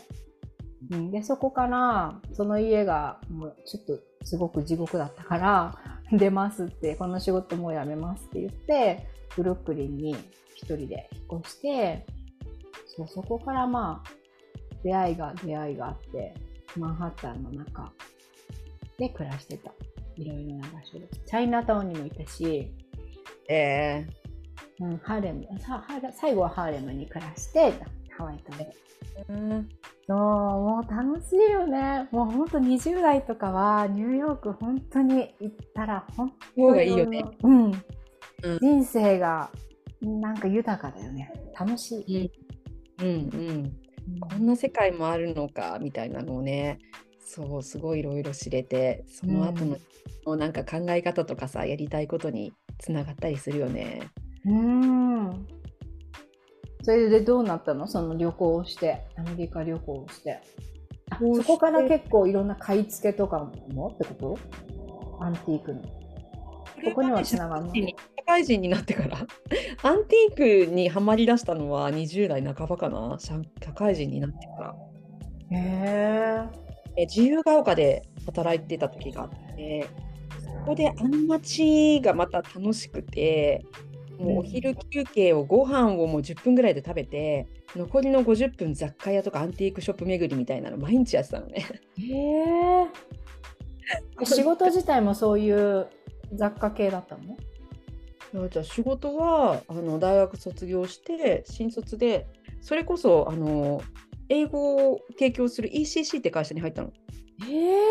[0.92, 5.76] うん、で、そこからその家がもうちょっとすごく地獄だったから、
[6.12, 9.08] 出ますって、この仕事もうやめますって言って、
[9.38, 10.16] ブルックリンに
[10.56, 12.06] 一人で引っ越して、
[12.88, 14.12] そうそこからまあ、
[14.84, 16.34] 出会いが出会いがあって、
[16.78, 17.92] マンハッタンの中
[18.98, 19.72] で暮らしてた。
[20.18, 21.08] いろいろな場所で。
[21.26, 22.72] チャイナタウンにもいたし、
[23.50, 27.74] えー、うん、ハーレムさ最後はハーレムに暮らして
[28.18, 28.74] ハワイとで。
[29.28, 29.70] うん、
[30.08, 32.08] そうもう楽しいよね。
[32.12, 37.26] もう本当20代とかはニューヨーク本当に行ったら本当にいいよね。
[37.44, 37.82] うん、うん、
[38.60, 39.50] 人生が
[40.02, 41.32] なんか豊かだよね。
[41.60, 42.32] 楽しい。
[43.00, 43.81] うん、うん、うん
[44.20, 46.80] こんな世界もあるのかみたいなのをね
[47.20, 49.78] そうすごいいろいろ知れてその後の、
[50.26, 54.02] うん、なんか考え方とかさやりたいことにつながったりするよね。
[54.46, 55.48] うん。
[56.84, 57.88] それでどうなったの？
[57.88, 60.40] その旅行をしてアメリカ旅行をして。
[61.36, 65.20] そこから結構いろんな買い付けとかもってこと？
[65.24, 65.82] アンティークの。
[66.84, 67.72] ここにはつなが社
[68.26, 69.18] 会人になってから
[69.84, 73.40] アンティークにはまりだしたのは20代半ばかな社
[73.74, 74.76] 会人になってか
[75.52, 75.58] ら。
[75.58, 76.48] へ
[76.98, 77.06] え。
[77.06, 79.88] 自由が丘で働いてた時があって
[80.40, 83.66] そこであの街がまた楽しくて
[84.20, 91.66] もうお昼休憩をご飯をもう10分ぐらいで食べて残りの50分雑貨屋とかアンティークショップ巡りみたいなの毎日やってたのね。
[91.98, 92.88] へえ。
[94.24, 95.88] 仕事自体もそういう
[96.34, 98.50] 雑貨系だったの？
[98.50, 102.28] じゃあ仕事はあの大学卒業して新卒で
[102.62, 103.82] それこそあの
[104.30, 106.94] 英語を提供する ECC って会社に入ったの。
[107.46, 107.82] へえ。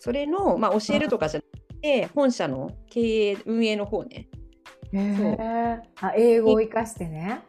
[0.00, 4.28] それの、まあ、教えるとかじゃなくて本社の経営運営の方ね。
[4.92, 5.80] へえ。
[6.00, 7.42] あ英語を生かしてね。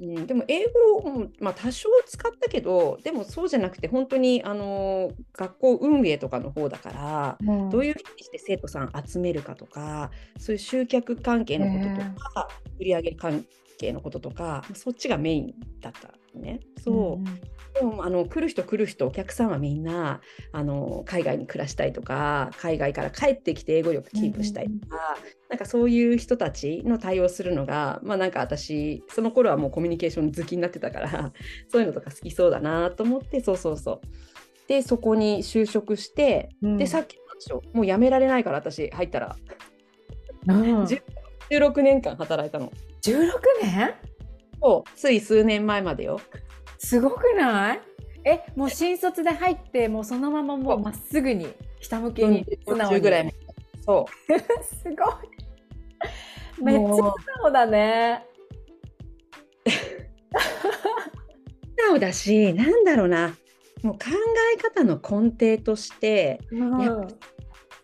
[0.00, 12.48] うん、でも英語も、まあ、多少使ったけどでもそうじゃなくて本当にあの学校運営とかの方だから、うん、どういうふうにして生徒さん集めるかとかそういう集客関係のこととか
[12.80, 13.44] 売上関
[13.76, 16.60] 係のこととかそっちがメインだったね。
[16.82, 17.24] そう、うん、
[17.74, 20.20] でもあの来る人来る人お客さんはみんな
[20.52, 31.32] あの海外に暮らしたいとか海外から帰ってきて英語力キープしたいとか、うん、なんかそういう人たちの対応するのがまあなんか私その頃はもうコミュニケーション好きになってたから
[31.68, 34.00] そういうのとか好きそうだなと思ってそうそうそう。
[34.66, 37.18] でそこに就職して、うん、でさっき
[37.48, 39.36] のもう辞められないから私入ったら、
[40.46, 40.84] うん、
[41.50, 42.72] 16年間働いたの。
[43.04, 43.32] 16
[43.62, 43.94] 年？
[44.62, 46.18] そうつい数年前までよ。
[46.78, 47.80] すごくない？
[48.24, 51.48] えもう新卒で入ってもうそのままもうまっすぐに
[51.80, 53.00] 下向きに素直に。
[53.00, 53.34] ぐらい
[53.84, 54.32] そう。
[54.64, 56.64] すごい。
[56.64, 57.02] めっちゃ素
[57.42, 58.24] 直だね。
[59.66, 59.72] 素
[61.90, 63.36] 直だしなんだろうな。
[63.82, 64.06] もう考
[64.54, 67.06] え方の根底として、うん、やっ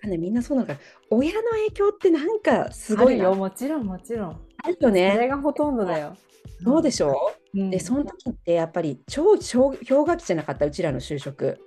[0.01, 0.77] ぱねみんなそうなんか
[1.11, 3.35] 親の影響ってなんかすごいよ。
[3.35, 5.13] もちろんもちろんあるよね。
[5.15, 6.17] それがほとんどだよ。
[6.63, 10.67] そうでしょう、うん、でその時ってやっぱり超氷河期じゃなかった？
[10.67, 11.59] うちらの就職。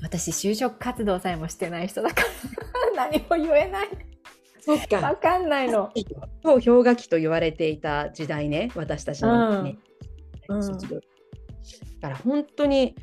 [0.00, 2.22] 私就職活動さえもしてない人だか
[2.94, 3.08] ら。
[3.10, 3.88] 何も言えない。
[4.60, 5.00] そっか。
[5.00, 5.90] 分かんないの。
[6.44, 8.70] 超氷河期と言われていた時代ね。
[8.76, 9.78] 私たちのね、
[10.48, 10.68] うん、だ
[12.00, 12.94] から本当に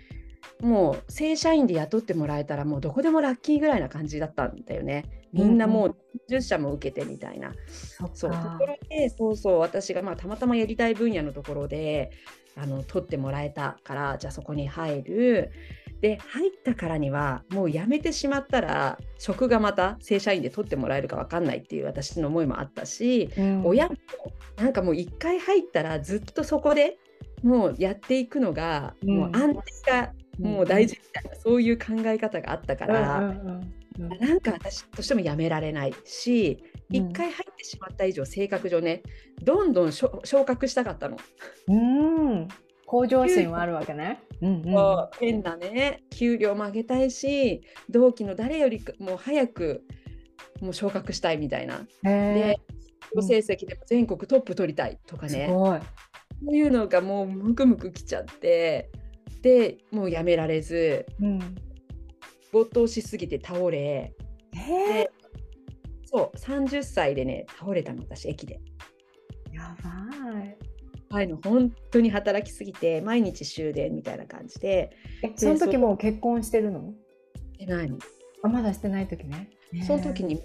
[0.61, 5.03] もう正社員で雇ってもらえたらもうどこでもラッキーぐらいな感じだったんだよね。
[5.35, 5.95] みんなもう
[6.29, 7.49] 10社も受けてみたいな。
[7.49, 12.11] うんうん、そうところでそうそう私がまあたまたまやりたい分野のところで
[12.55, 15.51] あの取ってもらえたからじゃあそこに入る。
[16.01, 23.95] で入ったからにはもう辞めてしまったら職がまた正社員で取ってもらえるか分かんないっていう私の思いもあったし、うん、親も
[24.57, 26.97] なんかもう1回入ったらずっとそこで
[27.43, 33.33] もうやっていくのが、もう安定がもう大事みたいな、そういう考え方があったから、
[33.97, 39.03] なんか私としてもやめられないし一、うん、回入ってしまった以上性格上ね
[39.41, 40.09] どんどん昇
[40.45, 41.17] 格したかったの。
[41.67, 42.47] うん。
[42.85, 44.21] 向上心はあるわけね。
[44.41, 49.83] うんうん、変なね給料も上げたいし同期の誰よりも早く
[50.61, 51.87] もう昇格したいみたいな。
[52.03, 52.59] で
[53.21, 55.79] 成績でも全国トップ取りたいとかね、そ
[56.47, 58.91] ういうのがもうムクムクきちゃって
[59.41, 61.39] でもうやめられず、うん、
[62.55, 64.13] 没頭しすぎて倒れ、
[64.53, 65.11] で
[66.05, 68.61] そう30歳でね倒れたの私駅で。
[69.51, 70.57] やばい。
[71.09, 74.95] はいの本当に働きすぎて毎日終電みたいな感じで。
[75.35, 76.93] その時もう結婚してるの？
[77.59, 77.97] してないの。
[78.41, 79.49] あまだしてない時ね。
[79.85, 80.41] その時に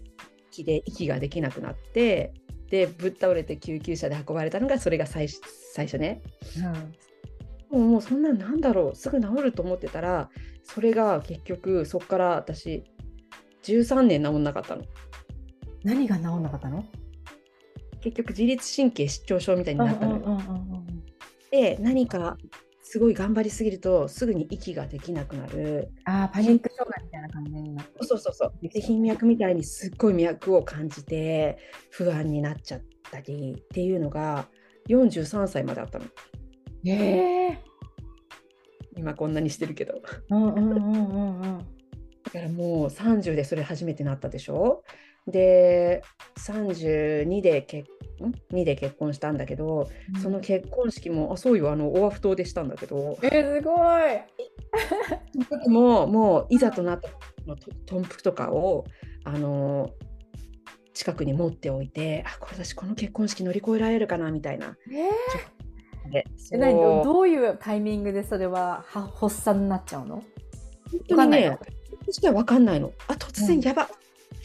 [0.51, 2.35] 息で息ができなくなって
[2.71, 6.23] でぶっ倒れて救急車で運ばれたのがそれが最最初ね、
[7.71, 8.97] うん、もうそんななんだろう。
[8.97, 10.29] すぐ治ると思ってたら
[10.65, 12.85] それが結局そこから私
[13.63, 14.83] 13年治んなかったの
[15.83, 16.85] 何が治んなかったの？
[18.01, 20.85] 結局自律神経失調症みたいになったの
[21.51, 22.39] で何か
[22.83, 25.93] すごい頑張りすぎるとすぐに息ができなくなる。
[26.07, 27.93] あパニック障害みたいな感じになって。
[28.03, 28.53] そうそうそう。
[28.63, 31.59] で頻脈みたいにすっごい脈を感じて
[31.91, 34.49] 不安になっちゃったりっていうのが
[34.89, 36.07] 43歳まであったの。
[36.87, 37.59] ええ
[39.01, 40.01] 今こんなにしてるけど。
[40.31, 41.59] うんうんうんうんうん。
[42.23, 44.85] だからもう30でそれ初めてなったでしょ？
[45.27, 46.03] で
[46.39, 47.89] 32で結
[48.53, 53.79] 2で結婚したんだけど、うん、その結婚式もあそうよあのオアフ島でしたんだけどえー、すごい
[55.49, 57.09] その時ももういざとなった
[57.47, 58.85] のトンプとかを
[59.25, 59.91] あの
[60.95, 64.77] 近くに持っておいてあこれ私この結婚式乗り越えられるかなみたいな。
[64.91, 65.60] えー、
[66.11, 66.75] で何？
[67.05, 67.29] どう。
[67.29, 70.23] いうタイミングでそれは発作になっちゃうの？
[70.91, 71.59] 本当にね、
[72.05, 72.93] としては分かんないの。
[73.07, 73.89] あ突然やば、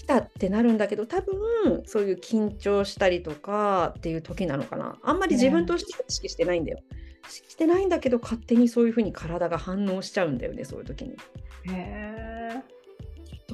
[0.05, 4.97] たってなるんだけど多分そういう緊張したりとかっていう時なのかな。
[5.03, 6.79] あんまり自分として意識してないんだよ、
[7.27, 11.17] してないんだけど勝手にそういうふうに体が反応しちゃうんだよねそういう時に。
[11.73, 12.61] へ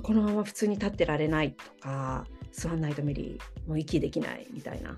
[0.03, 4.97] このまま普通に立ってられないとか座んないと無理もう息できないみたいな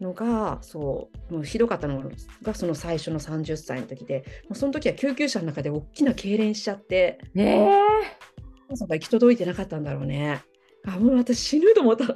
[0.00, 2.10] のがそうもうひどかったの
[2.42, 7.68] がその最初の30歳の時でもうその時は救急車の中で大きな痙攣しちゃってええ
[8.68, 10.42] まさか行き届いてなかったんだろうね
[10.86, 12.14] あもう私死ぬと思ったの。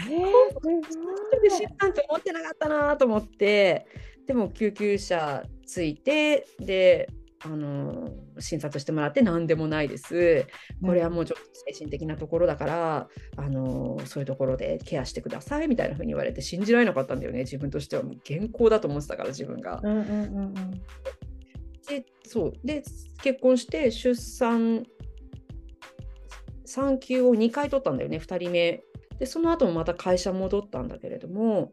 [0.00, 3.86] えー、で死ぬなんて思ってなかったなと思って
[4.26, 7.08] でも救急車着いてで
[7.46, 10.46] あの診察してもらって何でもないです。
[10.82, 19.80] これはもうちょっと精神的なところだから、あのそういうところでケアしてくださいみたいな風に言われて信じられなかったんだよね自分としてはもう健康だと思ってたから自分が。
[19.82, 20.70] うんうんうんうん。
[21.86, 22.82] でそうで
[23.22, 24.84] 結婚して出産
[26.64, 28.82] 産休を2回取ったんだよね2人目。
[29.18, 31.70] でその後もまた会社戻ったんだけれども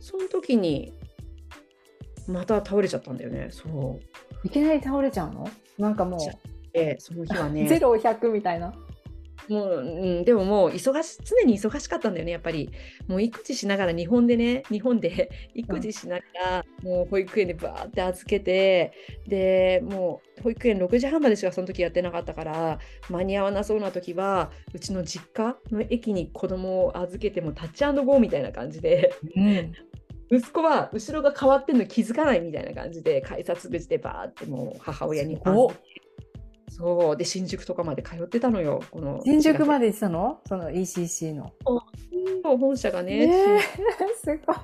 [0.00, 0.92] その時に
[2.28, 3.48] また倒れちゃったんだよね。
[3.50, 5.48] そういきなり倒れちゃうの？
[5.78, 6.18] なんかも
[6.72, 7.66] でその日はう、ね。
[7.68, 8.74] ゼロ100みたいな。
[9.48, 12.70] もう、うん、でももう忙し常に忙しかったんだよねやっぱり。
[13.08, 18.92] もう育児しながら日本でね日本で 育児しながら、もう保育園でバーって預けて
[19.26, 22.78] でもう保育園6時半までしかその時やってなかったから
[23.10, 29.12] 間に合わなそうな時はうちの実家の駅に子供を預けてもタッチゴーみたいな感じで。
[29.36, 29.72] うん。
[30.36, 35.38] 息子は後ろが変わってんの気づかないみたいな感じで改札口でバーってもう母親に
[36.68, 37.16] そう。
[37.16, 38.82] で新宿とかまで通ってたのよ。
[38.90, 39.64] この新宿。
[39.64, 40.40] まで行ってたの？
[40.46, 41.52] その ECC の。
[42.42, 43.60] 本社がね、えー、
[44.16, 44.56] すごい。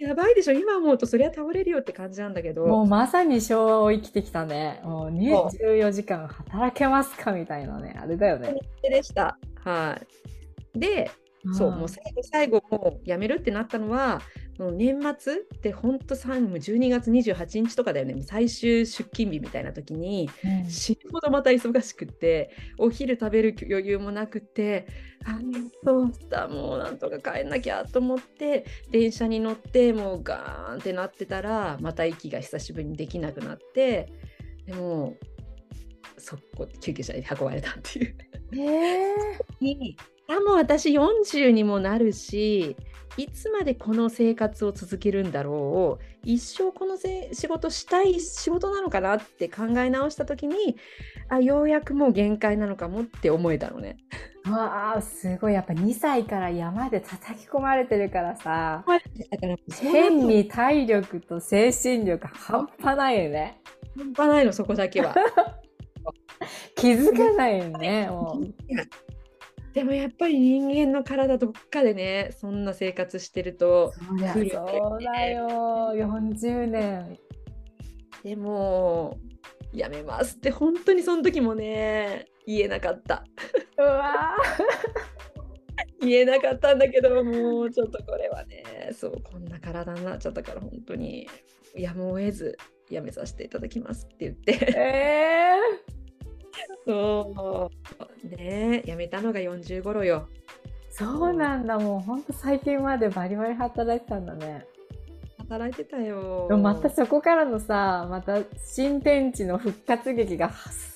[0.00, 0.52] やばいでしょ。
[0.52, 2.66] 今思うとそりゃ倒れるよって感じなんだけど。
[2.66, 4.82] もうまさに昭和を生きてきたね。
[4.84, 5.72] もうにそう。
[5.72, 7.96] 14時間働けますかみたいなね。
[7.98, 8.54] あれだよね。
[8.82, 9.38] でした。
[9.64, 9.98] は
[10.74, 10.78] い。
[10.78, 11.10] で
[11.52, 14.20] そうもう最後最後もう辞めるってなったのは
[14.58, 18.22] もう年末ってほんと3もう12月28日とかだよね。
[18.22, 20.70] 最終出勤日みたいな時にうん。
[20.70, 24.86] 死ぬほどまた忙しくってお昼食べる余裕もなくって
[25.24, 25.38] あ
[25.84, 34.12] そうしたもうなんとか帰んなきゃと思って電車に乗ってもうガーンってなってたらまた息が久しぶりにできなくなって
[34.66, 35.16] でも
[36.18, 38.16] 速攻救急車に運ばれたっていう。
[38.56, 39.14] え
[39.60, 39.96] に
[40.28, 42.76] あもう私40にもなるし
[43.16, 50.76] いつまでこの生活を続けるんだろう一生このせ仕事したい仕事なのかなって考え直した時に
[51.28, 53.96] あようやくもう限界なのかもって思えたのね。
[54.44, 55.54] ー、わあすごい。
[55.54, 58.84] やっぱ2歳から山で叩き込まれてるからさ。
[58.86, 63.60] だから変に体力と精神力半端ないよね。
[63.96, 65.14] 半端ないのそこだけは。
[66.76, 68.54] 気づかないよねもう
[69.72, 74.18] でもやっぱり人間の体どっかでねそんな生活してるとそう
[75.02, 75.92] だよ。
[75.94, 77.18] 40年。
[78.24, 79.18] でも
[79.72, 83.24] やめますって本当にその時もね言えなかった。
[83.78, 84.36] うわ
[86.00, 91.28] 言えなかったんだけどもうちょっとこれはねそうこんな体になっちゃったから本当に。
[91.74, 92.56] やむを得ず
[92.90, 94.74] やめさせていただきますって言っーて。
[94.76, 95.56] え
[96.86, 97.70] そ
[98.24, 98.28] う。
[98.36, 98.82] ね。
[98.86, 100.28] やめたのが40頃よ。
[100.90, 101.78] ー、そうなんだ。
[101.78, 104.66] もうほんと最近までバリバリ働いてたんだね。
[105.38, 106.48] 働いてたよ。
[106.62, 110.50] またそこからのさまた新天地の復活劇が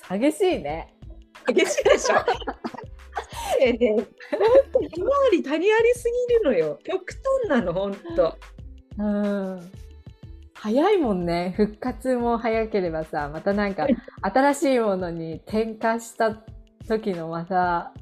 [0.09, 0.93] 激しいね。
[1.47, 2.15] 激しいでしょ？
[3.61, 3.73] ええ。
[3.73, 4.07] ね本
[4.73, 6.79] 当山あり谷ありすぎるのよ。
[6.83, 8.37] 極端なの本当
[8.99, 9.71] うん
[10.63, 11.53] 早いもんね。
[11.57, 13.85] 復活も早ければさまたなんか
[14.21, 16.41] 新しいものに転化した
[16.87, 17.93] 時のまた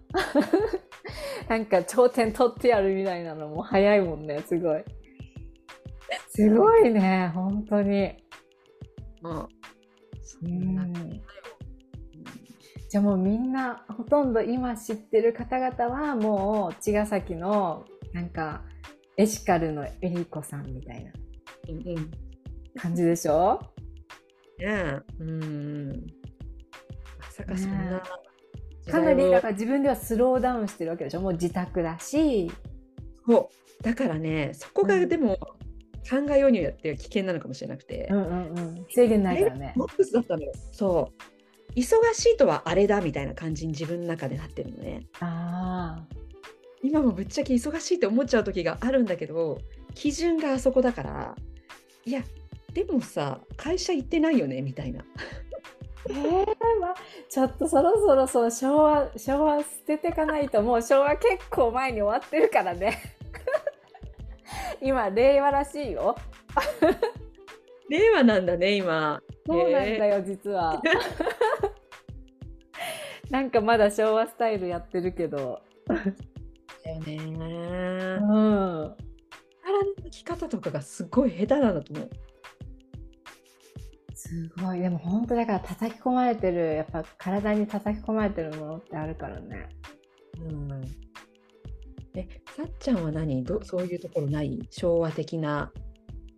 [1.50, 4.84] なんか頂点取ってやるみたいなのも早いもんねすごい。
[6.30, 8.14] すごいね本当に。
[9.24, 9.50] まあ
[10.22, 10.76] そうん。
[10.76, 18.62] な、んじゃあもうみんなほとんど今知ってる方々はもう茅ヶ崎のなんか
[19.18, 21.12] エシカルのエリコさんみたいな。
[21.68, 22.31] うんうん
[22.78, 23.60] 感じでしょ？
[24.60, 25.00] ねえ。
[25.20, 25.90] うん
[27.20, 28.02] まさかそんな、
[28.90, 31.22] かなりだから自分ではスローダウンしてるわけでしょ？
[31.22, 32.52] もう自宅だし。
[33.28, 33.50] そ
[33.80, 33.84] う。
[33.84, 34.88] だからねそこうん。
[34.88, 35.38] がでも、
[36.10, 39.74] 考えようによっては危険なのかもしれなくて、うんうんうん制限ないからね。
[39.76, 40.52] マックスだったのよ。
[40.72, 41.22] そう。
[41.74, 45.08] 忙しいとはあれだみたいな感じに自分の中でなってるのね。
[45.20, 46.04] あ
[46.84, 49.60] 今もぶっちゃけ忙しいって思っちゃう時があるんだけど
[49.94, 51.36] 基準があそこだから。
[52.04, 52.24] いや
[52.74, 55.04] でもさ会社行ってないよねみたいなー
[56.10, 56.96] えー、まあ
[57.30, 63.18] ちょっとそろそろそう昭和昭和捨ててかないともう昭和結構前に終わってるからね
[64.82, 66.16] 今令和らしいよ
[67.90, 70.82] 令和なんだね今そうなんだよ、実は
[73.32, 75.62] なんかまだ昭和スタイルやってるけど。
[75.88, 77.18] だよね。
[77.18, 78.96] うん。
[79.64, 82.10] 体の着方とかがすごい下手なんだと思う。
[84.24, 84.80] すごい。
[84.80, 89.68] でも本当だから叩き込まれてる、やっぱ体に叩き込まれてるものってあるからね。
[90.40, 90.70] うん。
[92.14, 93.44] え、さっちゃんは何？
[93.44, 94.60] どそういうところない？
[94.70, 95.72] 昭和的な、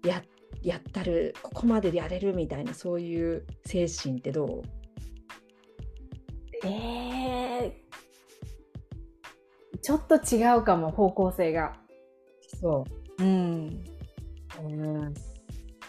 [0.05, 0.23] や、
[0.61, 4.61] やったる、ここまででやれるみたいな、そういう精神ってどう？
[6.65, 6.69] え
[7.65, 7.84] え
[9.81, 11.73] ちょっと違うかも、方向性が。
[12.61, 12.86] そ
[13.19, 13.84] うん。
[14.61, 14.67] う。
[14.69, 14.71] う
[15.09, 15.13] ん。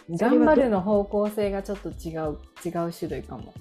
[0.09, 3.53] 頑張るの方向性がちょっと違う、違う種類かも。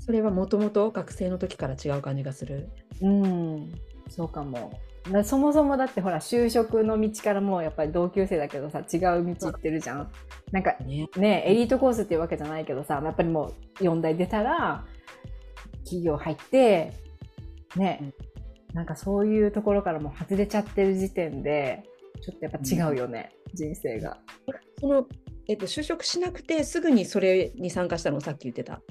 [0.00, 2.68] それはもともと学生の時から違う感じがする。
[3.02, 3.72] うん。
[4.08, 4.72] そうかも。
[5.10, 10.10] だそもそもだってほら、就職の道からもうやっぱり同級生だけどさ、違う道行ってるじゃん。
[10.52, 11.08] なんかね。
[11.16, 14.84] ね、エリートコースっていうわけじゃないけどさ、やっぱりもう4代出たら、
[15.84, 16.92] 企業入って、
[17.76, 18.12] ね、
[18.74, 21.84] なんかそういうところからもう外れちゃってる時点で、
[22.20, 24.18] ちょっとやっぱ違うよね、人生が。
[24.80, 25.06] その、
[25.48, 28.82] えっと、就職しなくてすぐにそれに参加したのさっき言ってた。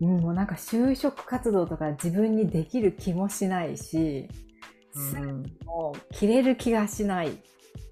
[0.00, 4.28] うん、もうなんか就職活動とか自分にできる気もしないし、
[4.92, 7.30] すぐもう切れる気がしない。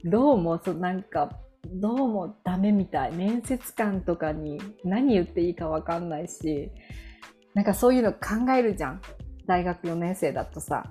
[0.04, 1.30] どうもそなんか
[1.66, 3.12] どうもダメみたい。
[3.12, 6.72] 面接官とかに何言っていいかわかんないし、
[7.54, 9.02] なんかそういうの考えるじゃん。
[9.46, 10.84] 大学4年生だとさ、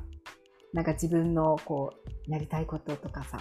[0.74, 1.94] なんか自分のこ
[2.28, 3.40] うやりたいこととかさ、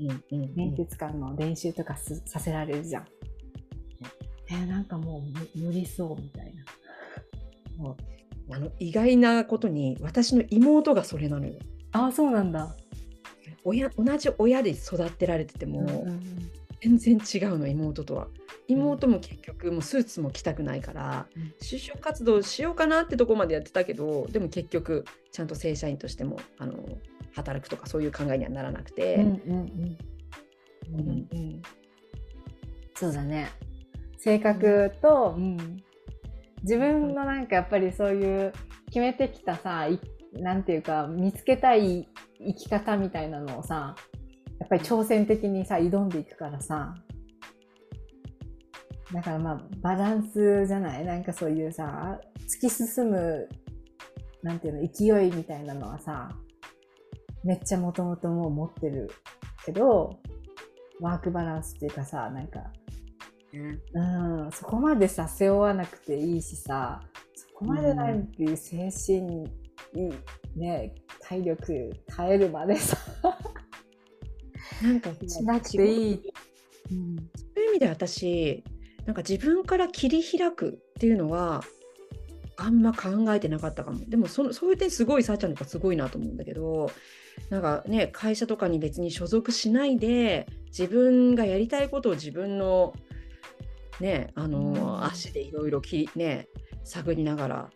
[0.00, 3.06] うんうん面接官の練習とかすさせられるじゃん。
[4.48, 6.64] えーなんかもう無無理そうみたいな。
[7.76, 7.96] も
[8.48, 11.54] うあの意外なことに私の妹がそれなのよ。
[11.92, 12.74] ああ、そうなんだ。
[13.64, 16.20] 親同じ親で育てられてても、うんうんうん
[16.78, 18.28] 全然違うの妹とは。
[18.68, 26.74] 妹も結局もうスーツも着たくないから、うん就職活動しようかなってとこまでやってたけどでも結局ちゃんと正社員としてもあの
[27.36, 29.36] 働くとかそういう考えにはならなくて、うんうん
[30.92, 31.00] うん。
[31.00, 31.62] うんうん。
[32.94, 33.48] そうだね。
[34.18, 35.56] 性格と、うん、
[36.62, 38.52] 自分のなんかやっぱりそういう
[38.86, 40.00] 決めてきたさい
[40.32, 42.08] なんていうか見つけたい
[42.38, 43.94] 生き方みたいなのをさ
[44.58, 46.94] やっぱり挑戦的にさ挑んでいくからさ。
[49.12, 51.04] だからまあバランスじゃない？
[51.04, 53.48] なんかそういうさ突き進む
[54.42, 56.28] なんていうの勢いみたいなのはさ
[57.46, 59.10] めっちゃもともともう持ってる
[59.64, 60.18] けど
[61.00, 62.60] ワークバランスっていうかさなんか
[63.94, 67.00] うん、そこまでさ背負わなくていいしさ
[67.34, 69.22] そこまでないっていう精神
[69.94, 70.14] に、
[70.56, 72.96] ね体力耐えるまでさ
[74.82, 76.32] なんか しなくていい。
[76.90, 77.16] うん。
[77.16, 78.62] そういう意味で私
[79.06, 81.64] なんか自分から切り開くっていうのは
[82.56, 84.04] あんま考えてなかったかも。
[84.06, 86.90] でもそのそういう点すごいさーちゃんとかすごいなと思うんだけど
[87.50, 92.92] なんかね会社とかに別に所属しないで自分がやりたいことを自分の
[94.00, 95.04] ねあの、うん。
[95.04, 96.48] 足でいろいろきね
[96.84, 97.70] 探りながら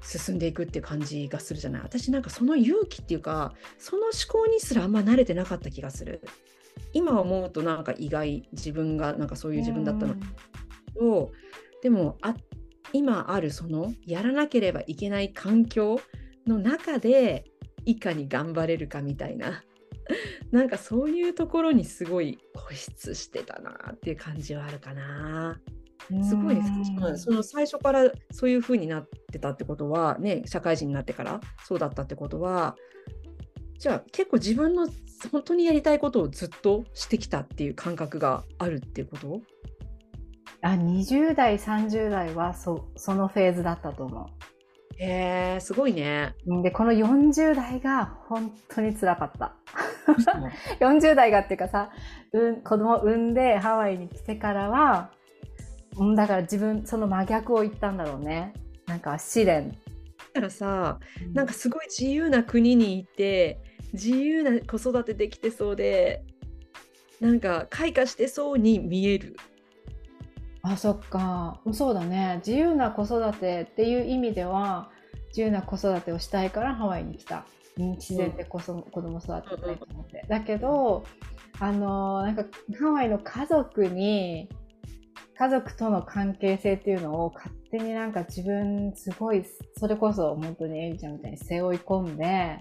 [0.00, 1.82] 進んでいくって感じがするじゃない？
[1.82, 6.20] 私なんかその勇気っていうかその思考にすらあんま慣れてなかった気がする。
[6.92, 10.14] 今思うとなんか意外自分がなんかそういう自分だったの。
[11.00, 11.32] を
[11.82, 12.34] でもあ
[12.92, 16.00] 今あるそのやらなければいけない環境
[16.46, 17.44] の中で
[17.86, 19.62] いかに頑張れるかみたいな。
[20.52, 25.60] なんかそういうところにすごい固執してたなっていう感じはあるかな。
[26.22, 26.68] すごいです
[27.00, 27.18] うん。
[27.18, 32.76] その最初からそういう風になってたってことはね社会人になってからそうだったってことは
[33.78, 34.88] じゃあ結構自分の
[35.32, 39.40] 本当にやりたいことをずっとしてきたっていう感覚があるっていうこと？
[40.62, 44.30] あ20代30代はそそのフェーズだったと思
[44.98, 46.34] へえすごいね。
[46.46, 46.62] う。
[46.62, 49.54] でこの40代が本当につらかった。
[50.80, 51.90] 40 代がっていうかさ、
[52.32, 55.10] うん、子供産んでハワイに来てからは、
[55.98, 58.54] うん、だから自分その真逆を言ったんだろうね。
[58.86, 59.70] なんか試練。
[60.34, 60.98] だからさ
[61.32, 63.58] なんかすごい自由な国にいて
[63.92, 66.22] 自由な子育てできてそうで
[67.20, 69.36] なんか開花してそうに見える。
[70.68, 71.60] あそっか。
[71.72, 72.40] そうだね。
[72.44, 74.90] 自由な子育てっていう意味では
[75.28, 77.44] 自由な子育てをしたいからハワイに来た。
[77.78, 81.04] うん自然でこそ、子供育てたいと思って、だけど
[81.60, 82.44] あのなんか
[82.78, 84.48] ハワイの家族に
[85.38, 89.44] 家族との関係性っていうのを勝手になんか自分すごい
[89.76, 92.58] それこそ本当にエリちゃんみたいに背負い込んで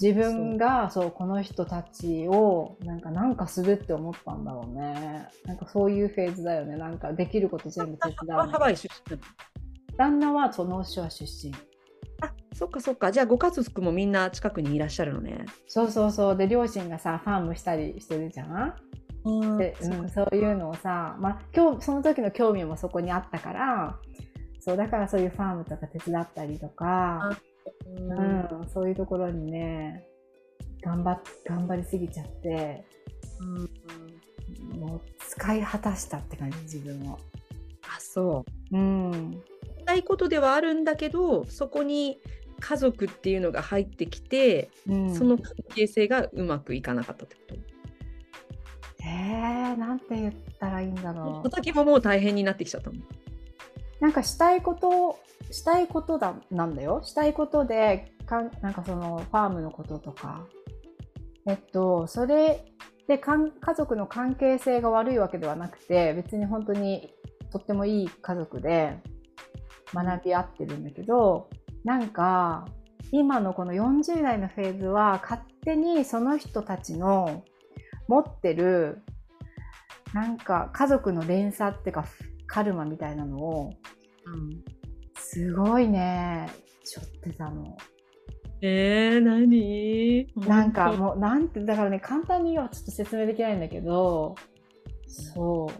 [0.00, 1.10] 自分がそう。
[1.10, 5.28] この人たちをなんかなんかするって思ったんだろうね。
[5.44, 6.76] なんかそういうフェーズだよね。
[6.76, 9.22] なんかできること全部手伝うハワイ出身な
[9.96, 11.54] 旦那はその市は出身。
[12.22, 13.12] あそっかそっか。
[13.12, 15.44] じゃあご家族もみんな近くにいらっしゃるのね。
[15.68, 16.36] そうそうそう。
[16.36, 18.74] で両親がさファームしたりしてるじゃん？
[19.58, 23.98] でうん、そういうのをさ、まあ、今日その時の興味もそこにあったから
[24.60, 27.36] そうだからそういうファームとか手伝ったりとか、
[27.86, 30.04] うん、うん、そういうところにね
[30.82, 32.84] 頑張頑張りすぎちゃって、
[33.40, 33.44] う
[34.76, 37.18] ん、もう使い果たしたって感じ自分を。
[37.82, 38.76] あそう。
[38.76, 39.42] うん
[39.78, 42.20] したいことではあるんだけどそこに
[42.60, 47.54] 家族っていうのが入ってきて、うん、その関係性がうまくいかなかったってこと？
[49.02, 51.50] えー、なんて言ったらいいんだろう。
[51.50, 52.96] 時ももう大変になってきちゃったの
[54.00, 55.18] なんかしたいこと
[55.50, 57.02] したいことだなんだよ。
[57.04, 60.46] したいことでかなんかそのファームのこととか。
[61.46, 62.64] えっとそれ
[63.08, 67.12] でかん家族の関係性が悪いわけではなくて別に本当に
[67.50, 68.98] とってもいい家族で
[69.92, 71.48] 学び合ってるんだけど
[71.82, 72.66] なんか
[73.10, 77.42] 今のこの40代のフェーズは勝手にその人たちの
[78.06, 79.02] 持ってる
[80.12, 82.04] なんか家族の連鎖っていうか
[82.50, 83.72] カルマみたいなのを、
[84.26, 84.64] うん、
[85.16, 86.48] すごいね。
[86.82, 87.76] しょってたの。
[88.60, 90.26] えー、何？
[90.36, 94.34] なんかもうなんてだからね簡単にはちょっと説明できないんだけど
[95.06, 95.70] そ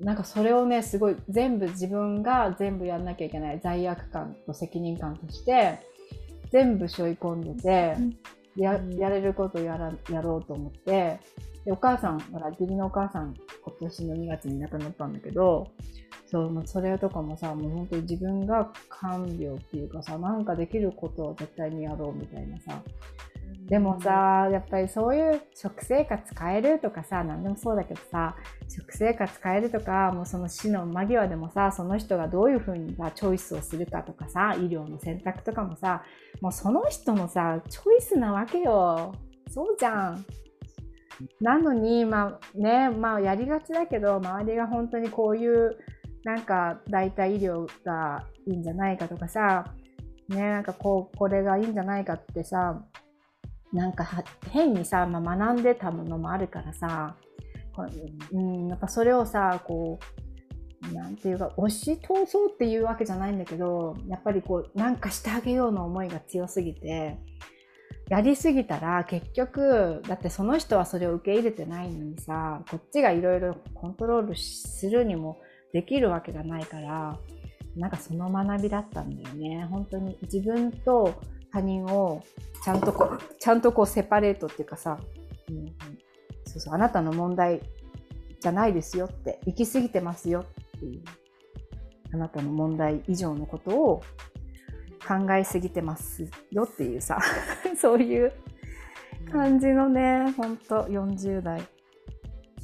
[0.00, 0.04] う。
[0.04, 5.78] なんかそれをねすごい全部自分が全部やんなきゃいけない罪悪感と責任感として
[6.50, 7.96] 全部背負い込んでて、
[8.56, 11.20] ややれることやらやろうと思って
[11.66, 15.66] でお母さんほら義理のお母さん今年の2月に亡くなったんだけど
[16.30, 22.80] そうそれとかもさもう本当に自分が看病っていうかさなんかできることを絶対にやろうみたいなさ
[23.66, 28.36] でもさやっぱりそういう食生活変えるとかさ何でもそうだけどさ
[28.68, 36.04] 食生活変えるとかもうその死の間際でもさその人がどういうふうにさチョイスをするかとかさ医療の選択とかもさ
[36.40, 39.12] もうその人のさチョイスなわけよ。
[39.48, 40.24] そうじゃん。
[41.40, 45.76] なのにまあねまあやりがちだけど周りが本当にこういう
[46.24, 49.64] なんか代替医療がいいんじゃないかとかさ
[50.28, 52.82] ねなんかこうこれがいいんじゃないかってさ
[53.72, 57.16] なんか変にさ、まあ、学んでたものもあるからさ、
[58.32, 59.98] うん、やっぱそれをさこ
[60.90, 67.18] うなんていうか押し通そうっていうわけじゃないんだけどやっぱりこうなんかしてあげようの思いが強すぎて
[68.08, 75.40] やりすぎたら結局だってその人はそれを受け入れてないのにさこっちがいろいろコントロールするにも
[75.72, 77.18] できるわけがないから
[77.76, 79.66] なんかその学びだったんだよね。
[79.70, 80.16] 本当に。
[80.22, 81.20] 自分と
[81.52, 82.24] 他人を
[82.64, 84.98] ちゃんとこうちゃんとこうセパレートっていうかさ、
[85.50, 85.66] うん、
[86.46, 86.74] そうそう。
[86.74, 87.60] あなたの問題
[88.40, 89.40] じゃないですよって。
[89.44, 90.46] 行き過ぎてますよ
[90.76, 91.02] っていう。
[92.14, 94.02] あなたの問題以上のことを
[95.06, 97.18] 考えすぎてますよっていうさ
[97.76, 98.32] そういう
[99.30, 101.62] 感じのねほんと40代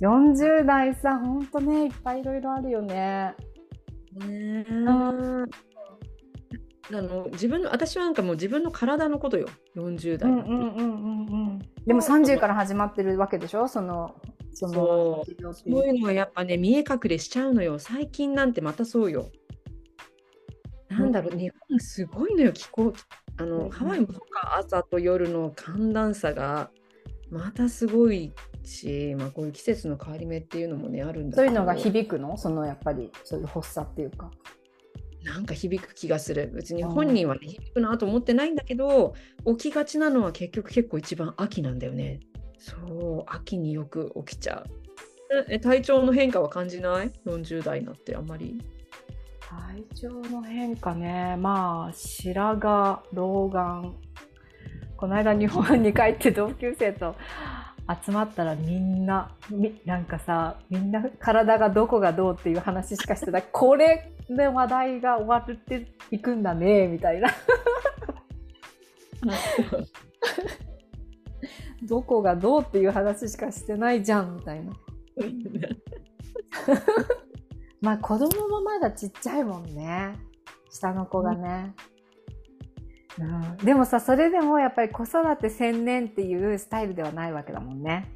[0.00, 3.34] 40代さほんとねいっぱいいろいろあるよね。
[4.26, 4.66] ね
[6.94, 9.48] あの自分の私はなんかもう自分の体のことよ。
[9.76, 13.68] 40代、うんうんうんうんうん、でも30から始まってるわけでしょ？
[13.68, 14.16] その
[14.52, 17.78] そのそういうのはやっぱね見え隠れしちゃうのよ。
[17.78, 19.30] 最近なんてまたそうよ
[21.12, 22.94] なんだろう、日本すごいのよ気候。
[23.36, 26.70] あの、うん、ハワイもとか朝と夜の寒暖差が
[27.30, 28.32] またすごい
[28.62, 32.36] し、まあ、こういう季節の変わり目っていうのもねあるんだそういうのが響くの？
[32.36, 34.30] そのやっぱりそういう発作っていうか。
[35.24, 36.50] なんか響く気がする。
[36.52, 39.14] 別に本人は、ね、響くなと思ってないんだけど
[39.46, 42.20] 起きがちなのは結局結構一番秋なんだよね。
[42.58, 42.76] そ
[43.20, 45.44] う秋によく起きちゃう。
[45.48, 48.60] え体調の変化は感じない ?40 代になってあんまり
[49.52, 51.36] 体調の変化ね。
[51.38, 53.94] まあ白髪老眼。
[54.96, 57.16] この間日本に帰って同級生と
[58.04, 59.34] 集まったらみんな
[59.84, 67.30] なんかさみんな体がどこがどうっていう話しかしてない これで話題が終わっていくんだねみたいな。
[71.82, 74.72] どこがどうっていう話しかしてないじゃんみたいな
[77.82, 80.16] まあ子供もまだちっちゃいもんね。
[80.70, 81.74] 下の子がね、
[83.18, 88.08] うん、でもさそれでもやっぱり子育て専念っていうスタイルではないわけだもんね。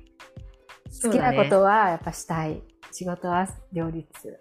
[1.02, 2.62] 好きなことはやっぱしたい、
[2.92, 4.40] 仕事は両立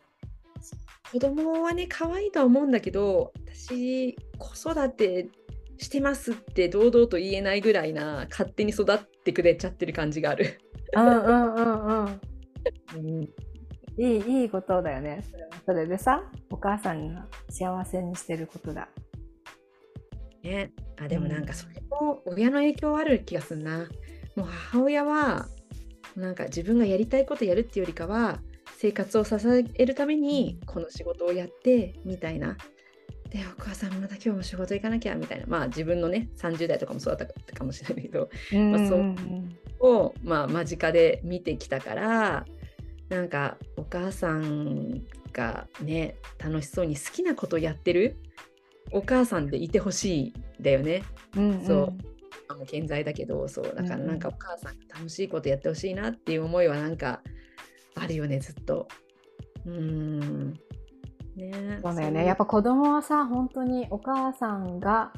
[1.11, 5.29] 子供はね可愛いとは思うんだけど私子育て
[5.77, 10.59] してますって堂々と言えないぐらいな勝手に育ってくれちゃってる感じがある。
[10.95, 12.21] うんうんうんうん。
[12.95, 13.29] う ん
[13.97, 15.23] いい、いいことだよね。
[15.65, 18.89] それでさ、お母さんが幸せにしてることだ。
[20.43, 20.71] ね、
[21.01, 23.89] あでもなんかそれも親の影響ある気がするな。
[24.35, 25.47] もう母親は
[26.15, 28.39] なんか自分がやりたいことやるっていうよりかは
[28.77, 29.35] 生活を支
[29.75, 32.57] えるためにこの仕事をやってみたいな。
[33.29, 39.15] でお母さんまた今日も仕事行かなきゃみたいなまあ自分のね30代とかもそうだったかもしれないけど、まあ、そう
[39.79, 42.45] を、まあ、間近で見てきたから
[43.09, 48.17] なんかお母さんがね楽しそうに好きなことやってる
[48.91, 51.03] お母さんでいてほしいだよね。
[51.35, 51.97] うんうん、そう。
[52.67, 53.65] 健在だけどそう。
[53.75, 57.21] だからなんかお母さんが楽しいことやってほしいなっていう思いはなんか
[57.95, 58.87] あるよねずっと。
[59.65, 60.53] うん。
[61.35, 62.25] ね、そうだよね。
[62.25, 65.11] やっぱ子供はさ本当にお母さんが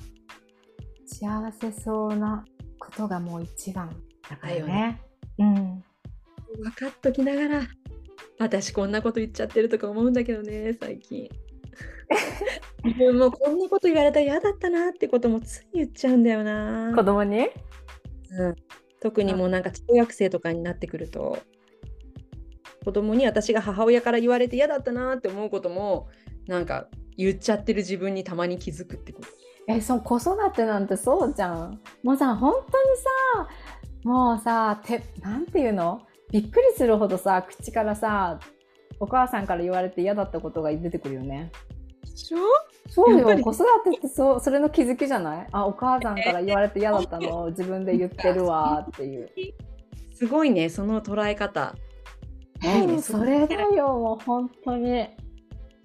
[1.06, 2.44] 幸せそうな
[2.80, 3.90] ことがもう一番
[4.30, 5.02] だからね。
[5.38, 5.84] うん、
[6.56, 7.62] 分かっときながら
[8.40, 11.30] 私こんなこと言っちゃってるとか思うんだけどね最近。
[12.84, 16.94] 自分もこんなこと言われたら嫌だったなってこともつい言っちゃうんだよな。
[16.96, 17.50] 子供に、
[18.32, 18.56] うん、
[19.02, 21.40] 特にもうなんか中学生とかになってくると
[22.86, 26.08] 子供に私が母親から言われて嫌だったなって思うことも
[26.48, 26.88] なんか
[27.18, 29.28] 言っちゃってる自分にたまに気づくってこと。
[29.68, 31.82] えその子育てなんてそうじゃん。
[32.04, 33.48] もうさ本当にさ
[34.06, 36.08] もうさてなんていうの？
[36.32, 38.40] びっくりするほどさ口からさ
[39.00, 41.52] お母さんから言われて嫌だったことが出てくるよね。
[42.16, 42.36] そ
[43.06, 43.20] う？
[43.20, 43.44] よ。
[43.44, 45.48] 子育てってそうそれの気づきじゃない？
[45.52, 49.30] あお母さんから言われて嫌だったのを自分で言ってるわっていう。
[50.16, 51.76] すごいねその捉え方。
[52.64, 55.08] えー、それだよもう本当に。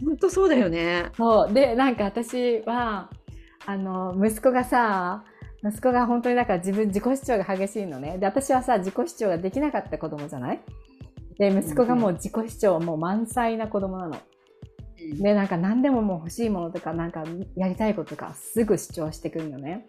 [0.02, 1.10] 本当そうだよね。
[1.16, 1.52] そう。
[1.52, 3.10] でなんか私は
[3.66, 5.24] あの息子がさ
[5.64, 10.60] 息子が本当にだから自分自己主張が激しいのねで私はさ自己主張ができなかった子供じゃない？
[11.38, 14.16] で息子がもう自己主張もう満載な子供なの、
[15.20, 17.24] で、なんか何でももう欲しいものとか、なんか
[17.56, 19.86] やりたいこととかすぐ主張してくるのね。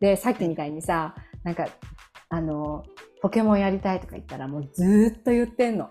[0.00, 1.14] で、さっきみたいにさ、
[1.44, 1.68] なんか、
[2.28, 2.84] あの、
[3.22, 5.90] ポケモンやりたいとか言ったらもうずっと言ってんの。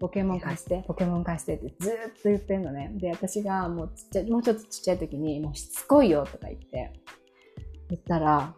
[0.00, 2.92] ポケモン貸して、ポケモン貸してってずっと言ってんのね。
[2.94, 6.92] で、私がもうちっちゃい、もうちょっとちっちゃい時に、もうしつこいよとか言って、
[7.90, 8.54] 言ったら、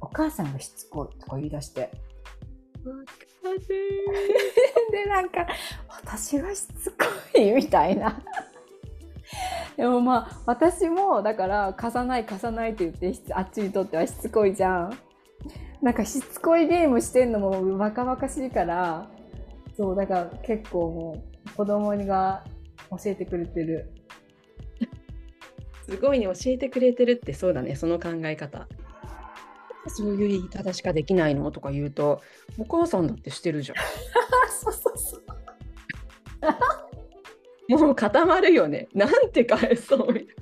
[0.00, 1.90] お母さんがしつこいとか言い出して。
[4.90, 5.46] で、なんか、
[5.88, 6.96] 私がしつこ
[7.38, 8.22] いみたいな。
[9.76, 14.98] でもまあ私もだから貸さない貸さないって言ってあっちにとってはしつこいじゃん。
[15.80, 19.08] なんかしつこいゲームしてんのもバカバカしいから
[19.76, 22.44] そうだから結構もう子供が
[22.90, 23.92] 教えてくれてる。
[25.88, 28.68] すごいね教えてくれてるってそうだねその考え方。
[29.90, 31.50] そういう言い方しかできないの？
[31.50, 32.20] とか言うと
[32.58, 33.76] お母さんだってしてるじゃん。
[34.50, 35.22] そうそうそう。
[37.78, 38.88] もう固まるよね。
[38.94, 40.36] なんて返そうみたい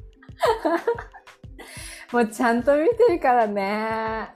[0.65, 0.77] な。
[2.13, 4.31] もうちゃんと見てるからね。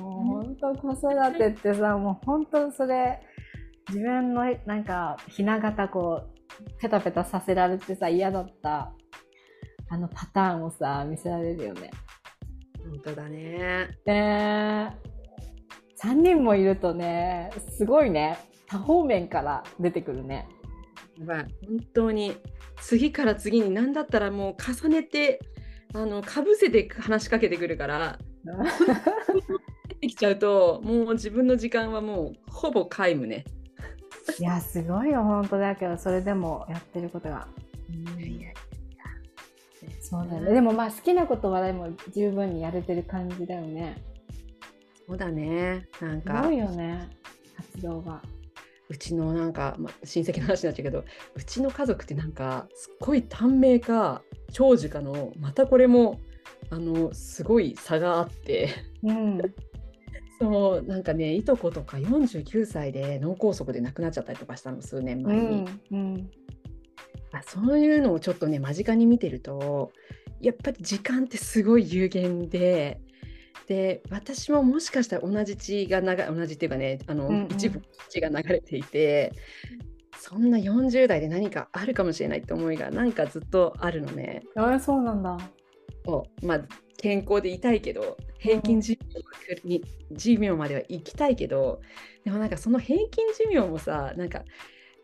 [0.00, 3.20] もう本当子育てってさ、もう本当それ、
[3.88, 8.92] 自分のなんか、ひな形こう、ペタペタさせられてさ、嫌だった
[9.88, 11.90] あのパターンをさ、見せられるよね。
[12.90, 13.88] 本当だね。
[14.04, 14.96] ね
[16.02, 18.38] 3人もいるとね、すごいね。
[18.66, 20.48] 多方面から出てくるね。
[21.18, 22.36] やばい本当に
[22.80, 25.40] 次から次に何だったらもう重ねて
[25.94, 28.18] あのかぶせて話しかけてくるから
[29.88, 33.44] 出てきちゃうともう自分の時間はもうほぼ皆無ね。
[34.38, 37.48] いやすごいよ本当だけどそれでもやってることが。
[38.18, 38.48] いやいや
[40.08, 40.52] そうだね。
[40.52, 43.96] でもまあ好きなことはでも十分にやれてる感じだよね。
[45.06, 45.88] そうだね。
[46.00, 46.42] なんか。
[46.42, 47.08] すごいよね。
[47.56, 48.22] 活動が。
[48.88, 51.04] うちのなんか、ま、親戚の話になっちゃうけど
[51.34, 56.20] うちの家族ってなんかすっごい短命か長寿かのまたこれも
[56.70, 58.70] あのすごい差があって、
[59.02, 59.40] うん、
[60.38, 65.42] そうなんかねいとことか49歳で脳梗塞で亡くなっちゃったりとかしたの数年前に、
[65.90, 66.30] うんうん、
[67.38, 69.92] あそういうのをちょっとね間近に見てると
[70.40, 73.00] やっぱり時間ってすごい有限で
[73.66, 79.32] で私ももしかしたら同じ血が流同じっていうかねあの、うんうん、一部血が流れていて
[80.18, 84.42] そんな40代で何かあるかもしれないって思いがなんかずっとあるのね。
[84.56, 85.36] あそうなんだ
[86.04, 86.60] そうまあ
[86.96, 88.96] 健康でいたいけど平均寿
[89.64, 89.82] 命,、
[90.12, 91.80] 寿命までは行きたいけど
[92.24, 94.42] でもなんかその平均寿命もさなんか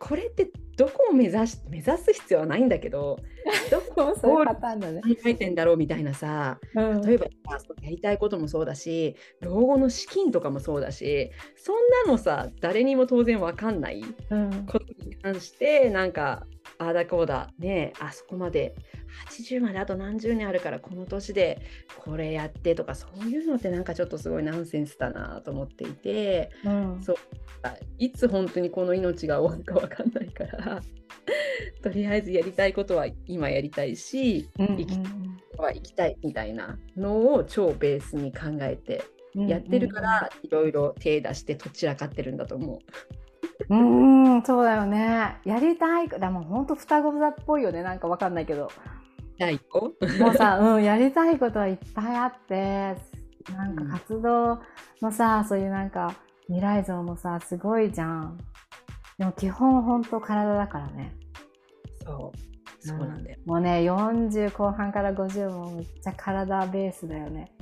[0.03, 3.21] これってどこを目指し目指す必要はないんだけど
[3.71, 5.01] どこそういうパターンだね。
[5.05, 7.27] 何書いてんだろうみたいなさ、うん例えば
[7.61, 11.77] さやりたいこともそうだし老後の資金とかもそうだしそん
[12.07, 16.47] なのさ誰にも当然わかんないうんことに関してなんか
[16.83, 17.51] ああだこうだ。
[17.59, 18.75] ねあそこまで。
[19.29, 21.61] 80まであと何十年あるからこの年で
[21.99, 26.51] これやってとかそういうのってなんかちょっとすごいナンセンスだなと思っていて。
[26.65, 27.03] うん。
[27.03, 27.17] そう。
[27.63, 30.83] あいつ本当にこの命が終わるかわかんないから
[31.83, 34.99] とりあえずやりたいことは今やりたいしうん生き
[35.59, 39.05] は行きたいみたいなのを超ベースに考えて
[39.35, 42.79] うんやってるからいろいろ手出してどちらかってるんだと思う。
[43.69, 45.39] うんうんそうだよね。
[45.45, 47.83] やりたいだもうほんと双子座っぽいよね。
[47.83, 48.71] なんかわかんないけど。
[49.39, 49.93] ないよ。
[50.21, 52.97] もうさ、 うん、やりたいことはいっぱいあって
[53.57, 54.61] なんか活動
[55.01, 56.15] のさ、そういうなんか
[56.47, 58.39] 未来像もさすごいじゃん。
[59.19, 61.15] でも基本ほんと体だからね。
[62.05, 62.39] そう。
[62.85, 63.39] そうなんだよ。
[63.47, 67.53] もうね40後半から50もめっちゃ体ベースだよね、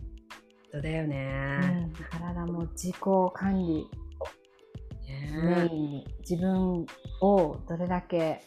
[0.72, 1.59] そうだようね。
[1.59, 2.97] ん、体も自己
[3.34, 3.86] 管理。
[3.93, 3.99] メ
[5.11, 5.68] ね。
[5.68, 6.86] に自分
[7.20, 8.42] をどれだけ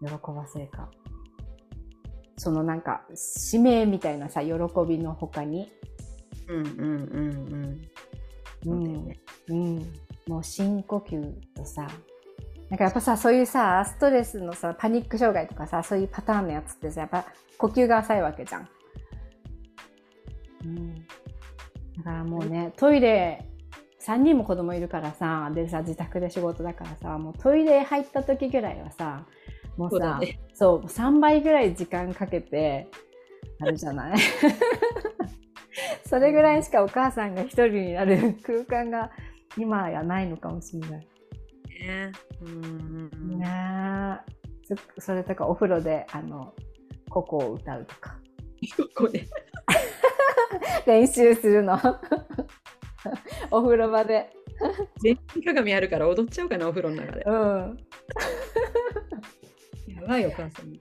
[0.00, 0.90] 喜ばせるか。
[2.36, 4.50] そのなんか使命みたいなさ喜
[4.86, 5.72] びの他に、
[6.48, 6.70] うんうん
[8.64, 9.06] うんうん。
[9.06, 9.18] ね。
[9.48, 9.92] うん、
[10.28, 11.86] もう深呼吸とさ。
[12.68, 17.24] なんかやっぱさそういうさストレスのさパニック障害とかさそういうパターンのやつってさやっぱ
[17.58, 18.68] 呼吸が浅いわけじゃん。
[20.64, 21.00] うん、だ
[22.02, 23.46] からもうねトイレ
[24.06, 29.26] 3人も子供いるからさでさ自宅で仕事だからさもうトイレ入った時ぐらいはさ
[29.76, 30.40] もうさそうだね。
[30.54, 32.88] そう3倍ぐらい時間かけて
[33.60, 34.18] あるじゃない？
[36.06, 39.10] それぐらいしかお母さんが一人になる空間が
[39.58, 41.00] 今やないのかもしれない。
[41.00, 42.12] ね。
[42.42, 43.38] うんうん。
[43.38, 44.74] ねえ。
[44.96, 46.54] そそれとかお風呂であの
[47.10, 48.16] ココを歌うとか。
[48.94, 49.26] ここで。
[50.86, 51.78] 練習するの
[53.50, 54.30] お風呂場で。
[55.02, 57.22] 全身鏡あるから踊っちゃうかなお風呂の中で。
[57.26, 57.78] うん。
[59.94, 60.72] やばいお母さん。
[60.72, 60.80] ね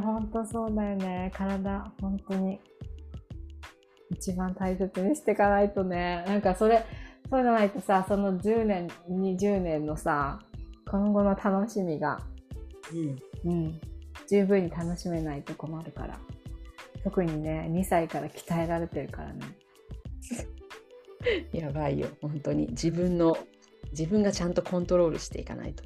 [0.00, 1.30] えほんとそうだよね。
[1.34, 2.60] 体本当に。
[4.10, 6.24] 一番大切にしていかないとね。
[6.26, 6.84] なんかそれ
[7.30, 10.38] そうじゃないとさその10年20年のさ
[10.90, 12.20] 今後の楽しみが
[12.92, 13.18] うん。
[13.44, 13.80] うん、
[14.28, 16.18] 十分に楽しめないと困るから。
[17.04, 19.46] 特にね2歳から鍛えられてるからね
[21.52, 22.68] やばいよ本当に。
[22.68, 23.36] 自分の
[23.90, 25.84] 自分がちゃんとコントロールしていかないと。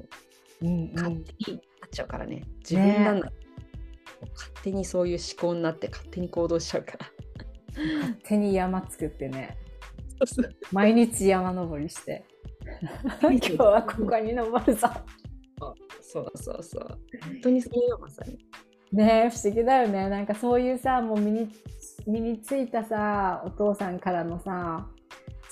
[0.61, 2.43] うん勝手になっちゃうからね。
[2.59, 3.31] 自分なんだ、
[4.33, 7.11] 勝手にそういう思考になって勝手に行動しちゃうから。
[7.75, 9.57] 勝手に山作ってね。
[10.71, 12.23] 毎日山登りして。
[13.19, 14.87] 今日はここに登るぞ。
[16.01, 18.23] そうそうそう本当にそれよまさ。
[18.25, 18.37] に
[18.91, 20.07] ねえ不思議だよね。
[20.09, 21.49] なんかそういうさもう身に
[22.05, 24.87] 身についたさお父さんからのさ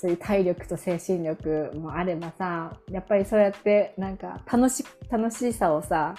[0.01, 6.15] そういう体力と精神力もあればさやっぱりそうやってなんか楽し楽しさをさ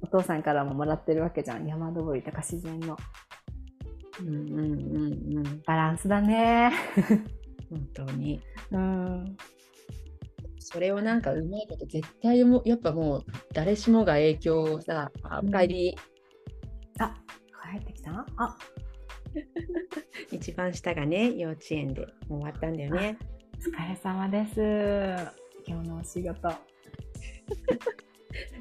[0.00, 1.66] お父さんからももらってるわけじゃん。
[1.66, 2.96] 山登りとか自然の。
[4.20, 5.62] うんうんうんうん。
[5.66, 6.72] バランスだね。
[7.70, 8.40] 本当に。
[8.70, 9.36] うん。
[10.58, 15.94] それをなんかうまいこと絶対もやっぱもう誰しもが影響をさあおかえり、
[16.98, 17.14] あ
[17.70, 18.10] 帰ってきた？
[18.38, 18.56] あ
[20.30, 23.18] 一番下がね幼稚園で終わったんだよね。
[23.54, 24.60] お疲れ様です。
[25.66, 26.50] 今日のお仕事。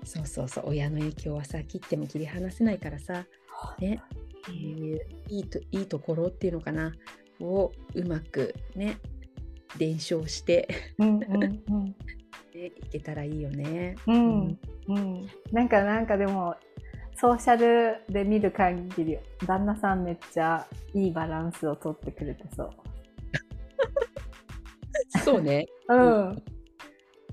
[0.03, 3.26] そうそうそう親の影響はさ切っても切り離せないからさ。
[3.80, 4.02] ね。
[4.52, 4.99] いう
[5.30, 6.93] いいといいところっていうのかな。
[7.39, 8.98] をうまくね
[9.77, 10.68] 伝承して、
[10.99, 11.23] うんうん
[11.69, 11.95] うん。
[12.53, 13.95] ね、いけたらいいよね。
[14.07, 16.53] うん、うん、なんかなんかでも
[17.15, 22.69] ソーシャルで見る限り旦那さんめっちゃいいバランスをとってくれてそう。
[25.23, 25.67] そうね。
[25.89, 26.43] うん。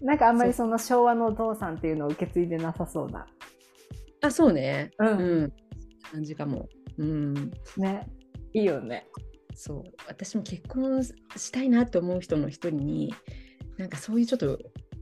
[0.03, 3.27] なんかあんまりその昭和のお父さんっていうのを受け継いでなさそうな。
[4.21, 4.91] あそうね。
[4.99, 5.05] う。
[5.05, 5.53] うんん。
[6.13, 6.69] 感じかも。
[6.99, 7.35] うん。
[7.77, 8.07] ね。
[8.53, 9.07] いいよね。
[9.55, 13.13] そう私も結婚したいなって思う人の一人に
[13.77, 14.59] なんかそういうちょっと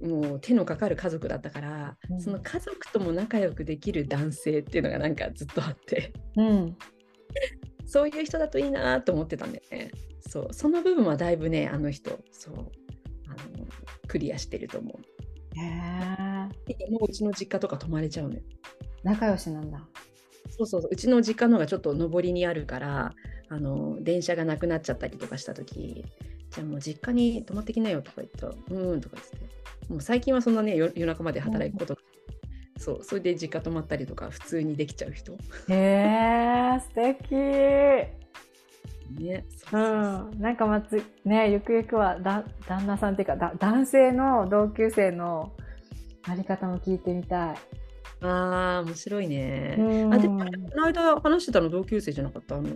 [0.06, 2.20] もう手のかかる家族だったから、うん。
[2.20, 6.12] その家族とも仲良くできる男性っていうのがなんかずっとあって。
[6.36, 6.76] うん。
[7.86, 9.90] そういう人だといいなと思ってたんだよね。
[10.20, 10.48] そう。
[10.52, 12.68] その部分はだいぶねあの人そうあの
[14.08, 15.58] クリアしてると思う。
[15.58, 15.62] へ
[16.68, 16.74] え。
[16.74, 18.40] でもううちの実家とか泊まれちゃうのよ。
[19.02, 19.86] 仲良しなんだ。
[20.50, 20.90] そうそうそう。
[20.92, 23.14] うちの実家の方がちょっと上りにあるから
[23.48, 26.04] あの電車がなくなっちゃったりとかした時
[26.50, 29.45] じゃあもう実家に泊まってきなよとか言ったらうーんとか言って
[29.88, 31.96] もう最近はそんなね夜夜中まで働くこと、
[32.76, 35.36] そうそれで実家泊まったりとか普通にできちゃう人へ
[35.68, 37.34] え素敵
[39.20, 45.52] ねうん、なんかまつねゆくゆくはだ旦那さんっていうかだ男性の同級生の
[46.28, 47.56] あり方も聞いてみたい。
[48.22, 49.76] ああ面白いね。
[50.10, 52.56] あでもこの間話してたの同級生じゃなかった？
[52.56, 52.70] あの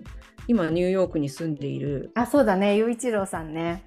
[0.47, 2.13] 今ニューヨークに住んでいる。
[2.15, 3.83] あそうだね雄一郎さんね。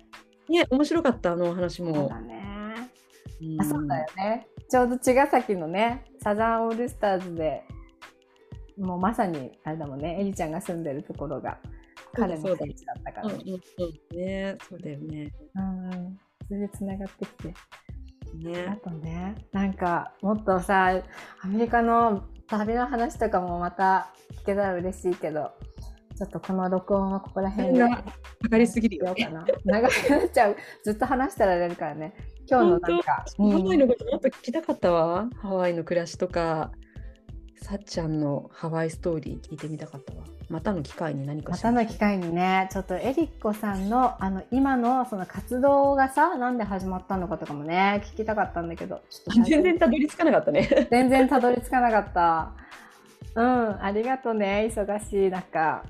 [0.49, 1.95] ね面白かったあの話も。
[1.95, 2.42] そうだね。
[3.43, 4.47] うん、あそうだよね。
[4.69, 7.63] ちょうど茅ヶ崎のねサザンオールスターズで
[8.77, 11.57] もうまさにあれだもんねエリちゃんが住んでるところが。
[12.15, 13.27] 彼も選手だったから。
[13.27, 15.33] うんうねそうだよね。
[15.55, 17.53] うん、それでつながってきて。
[18.35, 21.03] ね、あとねなんかもっとさ
[21.41, 24.11] アメリカの旅の話とかもまた
[24.41, 25.51] 聞けたら嬉しいけど
[26.15, 28.03] ちょっとこの録音はここら辺でか
[28.49, 29.45] かりすぎるよ、ね、かな。
[29.65, 30.55] 長くなっちゃう。
[30.83, 32.13] ずっと話したられるからね。
[32.49, 35.27] 今日のなんか、ハワイのこともっと聞きたかったわ。
[35.41, 36.71] ハワイの暮らしとか。
[37.63, 40.25] さっちゃんのハワイストーリー聞いてみたかったわ。
[40.49, 48.99] またの機会に何かまたの機会にね、ちょっとエリッコさんのあの今のその活動がさ、なんで始まったのかとかもね、聞きたかったんだけど、
[49.45, 50.89] 全然たどり着かなかったね。
[50.91, 52.51] 全然たどり着かなかった。
[53.35, 55.85] うん、ありがとうね、忙しい中。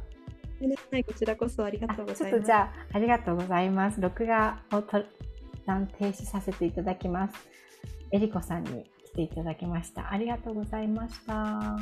[0.91, 2.31] はい、こちらこそありがとうございます。
[2.31, 3.99] ちょっとじゃあ、ありがとうございます。
[3.99, 5.06] 録画をと一
[5.65, 7.34] 旦停止させていただきます。
[8.11, 10.11] えりこさんに来ていただきました。
[10.11, 11.77] ありがとうございました。